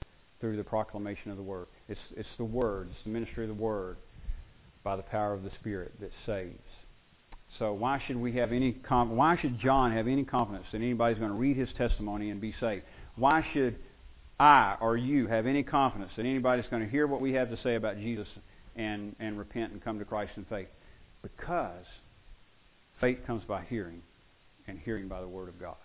through 0.41 0.57
the 0.57 0.65
proclamation 0.65 1.31
of 1.31 1.37
the 1.37 1.43
Word. 1.43 1.67
It's, 1.89 2.01
it's 2.17 2.29
the 2.37 2.45
Word, 2.45 2.89
it's 2.91 3.05
the 3.05 3.11
ministry 3.11 3.45
of 3.45 3.49
the 3.49 3.63
Word 3.63 3.97
by 4.83 4.97
the 4.97 5.03
power 5.03 5.33
of 5.33 5.45
the 5.45 5.51
Spirit 5.61 5.93
that 6.01 6.11
saves. 6.27 6.59
So 7.59 7.73
why 7.73 8.03
should 8.07 8.17
we 8.17 8.33
have 8.33 8.51
any 8.51 8.73
why 8.89 9.37
should 9.41 9.61
John 9.61 9.93
have 9.93 10.09
any 10.09 10.25
confidence 10.25 10.65
that 10.73 10.79
anybody's 10.79 11.19
going 11.19 11.31
to 11.31 11.37
read 11.37 11.57
his 11.57 11.69
testimony 11.77 12.31
and 12.31 12.41
be 12.41 12.55
saved? 12.59 12.83
Why 13.17 13.47
should 13.53 13.77
I 14.39 14.77
or 14.81 14.97
you 14.97 15.27
have 15.27 15.47
any 15.47 15.63
confidence 15.63 16.13
that 16.17 16.27
anybody's 16.27 16.67
going 16.71 16.83
to 16.83 16.89
hear 16.89 17.07
what 17.07 17.21
we 17.21 17.33
have 17.35 17.51
to 17.51 17.59
say 17.63 17.75
about 17.77 17.97
Jesus 17.97 18.27
and, 18.77 19.15
and 19.21 19.39
repent 19.39 19.73
and 19.73 19.83
come 19.83 19.99
to 19.99 20.05
Christ 20.05 20.33
in 20.37 20.45
faith? 20.47 20.69
Because 21.23 21.85
faith 23.01 23.19
comes 23.27 23.45
by 23.45 23.63
hearing, 23.69 24.03
and 24.67 24.79
hearing 24.79 25.09
by 25.09 25.21
the 25.21 25.29
Word 25.29 25.49
of 25.49 25.61
God. 25.61 25.77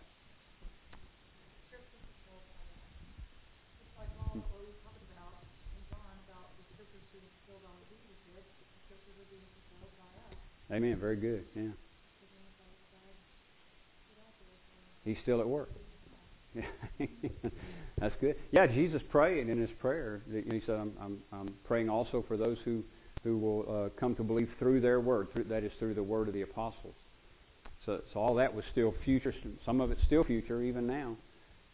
Amen. 10.70 10.98
Very 11.00 11.16
good. 11.16 11.46
Yeah. 11.56 11.70
He's 15.06 15.16
still 15.24 15.40
at 15.40 15.48
work. 15.48 15.72
That's 18.00 18.16
good. 18.22 18.36
Yeah, 18.52 18.68
Jesus 18.68 19.02
prayed 19.10 19.50
in 19.50 19.60
his 19.60 19.72
prayer. 19.80 20.22
He 20.32 20.62
said, 20.66 20.76
"I'm, 20.76 20.94
I'm, 21.02 21.18
I'm 21.32 21.54
praying 21.66 21.90
also 21.90 22.24
for 22.28 22.38
those 22.38 22.58
who 22.64 22.84
who 23.24 23.38
will 23.38 23.86
uh, 23.86 24.00
come 24.00 24.16
to 24.16 24.24
believe 24.24 24.50
through 24.60 24.82
their 24.82 25.00
word. 25.00 25.30
Through, 25.34 25.46
that 25.46 25.64
is 25.64 25.72
through 25.80 25.96
the 25.96 26.04
word 26.04 26.28
of 26.28 26.34
the 26.34 26.44
apostles." 26.44 26.94
So, 27.86 28.02
so 28.14 28.20
all 28.20 28.36
that 28.36 28.54
was 28.54 28.66
still 28.72 28.94
future. 29.04 29.34
Some 29.66 29.82
of 29.82 29.92
it's 29.92 30.02
still 30.06 30.24
future 30.24 30.62
even 30.62 30.86
now. 30.86 31.16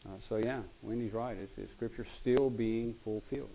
Uh, 0.05 0.17
so 0.29 0.37
yeah, 0.37 0.61
Wendy's 0.81 1.13
right. 1.13 1.35
It's, 1.37 1.51
it's 1.57 1.71
Scripture 1.75 2.05
still 2.21 2.49
being 2.49 2.95
fulfilled. 3.03 3.49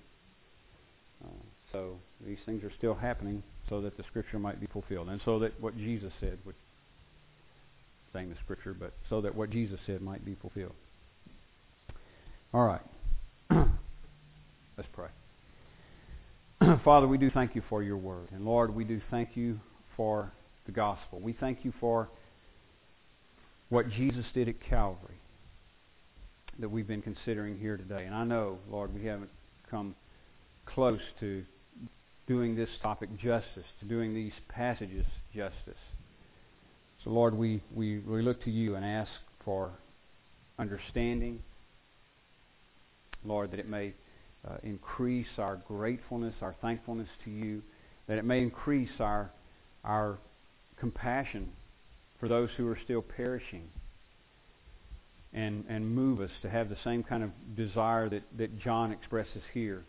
Uh, 1.24 1.28
so 1.72 1.96
these 2.26 2.38
things 2.46 2.64
are 2.64 2.72
still 2.76 2.94
happening 2.94 3.42
so 3.68 3.80
that 3.80 3.96
the 3.96 4.02
Scripture 4.04 4.38
might 4.38 4.60
be 4.60 4.66
fulfilled, 4.66 5.08
and 5.08 5.20
so 5.24 5.38
that 5.38 5.58
what 5.60 5.76
Jesus 5.76 6.12
said, 6.20 6.38
which 6.44 6.56
saying 8.12 8.30
the 8.30 8.36
Scripture, 8.44 8.74
but 8.78 8.92
so 9.08 9.20
that 9.20 9.34
what 9.34 9.50
Jesus 9.50 9.78
said 9.86 10.00
might 10.02 10.24
be 10.24 10.34
fulfilled. 10.40 10.74
All 12.54 12.64
right. 12.64 12.80
Let's 13.50 14.88
pray. 14.92 15.08
Father, 16.84 17.06
we 17.06 17.18
do 17.18 17.30
thank 17.30 17.54
you 17.54 17.62
for 17.68 17.82
your 17.82 17.98
word. 17.98 18.28
And 18.32 18.44
Lord, 18.46 18.74
we 18.74 18.84
do 18.84 19.00
thank 19.10 19.36
you 19.36 19.60
for 19.96 20.32
the 20.64 20.72
gospel. 20.72 21.20
We 21.20 21.34
thank 21.34 21.64
you 21.64 21.74
for 21.78 22.08
what 23.68 23.90
Jesus 23.90 24.24
did 24.32 24.48
at 24.48 24.54
Calvary 24.66 25.20
that 26.58 26.70
we've 26.70 26.88
been 26.88 27.02
considering 27.02 27.58
here 27.58 27.76
today. 27.76 28.04
And 28.06 28.14
I 28.14 28.24
know, 28.24 28.58
Lord, 28.70 28.94
we 28.94 29.04
haven't 29.04 29.30
come 29.70 29.94
close 30.64 31.00
to 31.20 31.44
doing 32.26 32.56
this 32.56 32.70
topic 32.82 33.10
justice, 33.16 33.66
to 33.80 33.86
doing 33.86 34.14
these 34.14 34.32
passages 34.48 35.04
justice. 35.34 35.78
So, 37.04 37.10
Lord, 37.10 37.34
we, 37.34 37.62
we, 37.74 37.98
we 37.98 38.22
look 38.22 38.42
to 38.44 38.50
you 38.50 38.74
and 38.74 38.84
ask 38.84 39.10
for 39.44 39.70
understanding. 40.58 41.40
Lord, 43.24 43.50
that 43.52 43.60
it 43.60 43.68
may 43.68 43.94
uh, 44.46 44.56
increase 44.62 45.26
our 45.38 45.56
gratefulness, 45.68 46.34
our 46.40 46.54
thankfulness 46.60 47.08
to 47.24 47.30
you, 47.30 47.62
that 48.06 48.18
it 48.18 48.24
may 48.24 48.40
increase 48.40 48.90
our, 49.00 49.30
our 49.84 50.18
compassion 50.78 51.50
for 52.20 52.28
those 52.28 52.48
who 52.56 52.66
are 52.68 52.78
still 52.84 53.02
perishing 53.02 53.68
and, 55.32 55.64
and 55.68 55.86
move 55.86 56.20
us 56.20 56.30
to 56.42 56.48
have 56.48 56.68
the 56.68 56.76
same 56.84 57.02
kind 57.02 57.22
of 57.22 57.30
desire 57.56 58.08
that, 58.08 58.22
that 58.38 58.58
John 58.60 58.92
expresses 58.92 59.42
here 59.52 59.84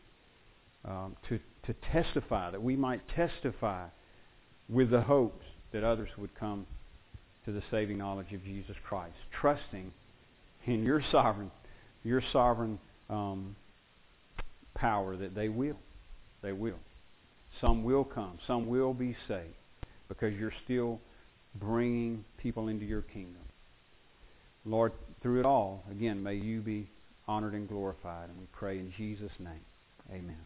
um, 0.85 1.15
to, 1.29 1.39
to 1.65 1.73
testify, 1.91 2.51
that 2.51 2.61
we 2.61 2.75
might 2.75 3.01
testify 3.15 3.85
with 4.67 4.91
the 4.91 5.01
hopes 5.01 5.45
that 5.71 5.83
others 5.83 6.09
would 6.17 6.33
come 6.35 6.65
to 7.45 7.51
the 7.51 7.61
saving 7.71 7.97
knowledge 7.97 8.31
of 8.33 8.43
Jesus 8.43 8.75
Christ, 8.87 9.15
trusting 9.39 9.91
in 10.65 10.83
your 10.83 11.01
sovereign, 11.11 11.51
your 12.03 12.21
sovereign 12.33 12.79
um, 13.09 13.55
power 14.75 15.15
that 15.17 15.35
they 15.35 15.49
will. 15.49 15.77
They 16.41 16.53
will. 16.53 16.79
Some 17.61 17.83
will 17.83 18.03
come. 18.03 18.39
Some 18.47 18.67
will 18.67 18.93
be 18.93 19.15
saved 19.27 19.55
because 20.07 20.33
you're 20.33 20.53
still 20.63 20.99
bringing 21.55 22.23
people 22.37 22.67
into 22.67 22.85
your 22.85 23.01
kingdom. 23.01 23.41
Lord, 24.65 24.93
through 25.21 25.39
it 25.39 25.45
all, 25.45 25.83
again, 25.91 26.21
may 26.21 26.35
you 26.35 26.61
be 26.61 26.89
honored 27.27 27.53
and 27.53 27.67
glorified. 27.67 28.29
And 28.29 28.39
we 28.39 28.45
pray 28.51 28.79
in 28.79 28.93
Jesus' 28.97 29.31
name. 29.39 29.65
Amen. 30.11 30.37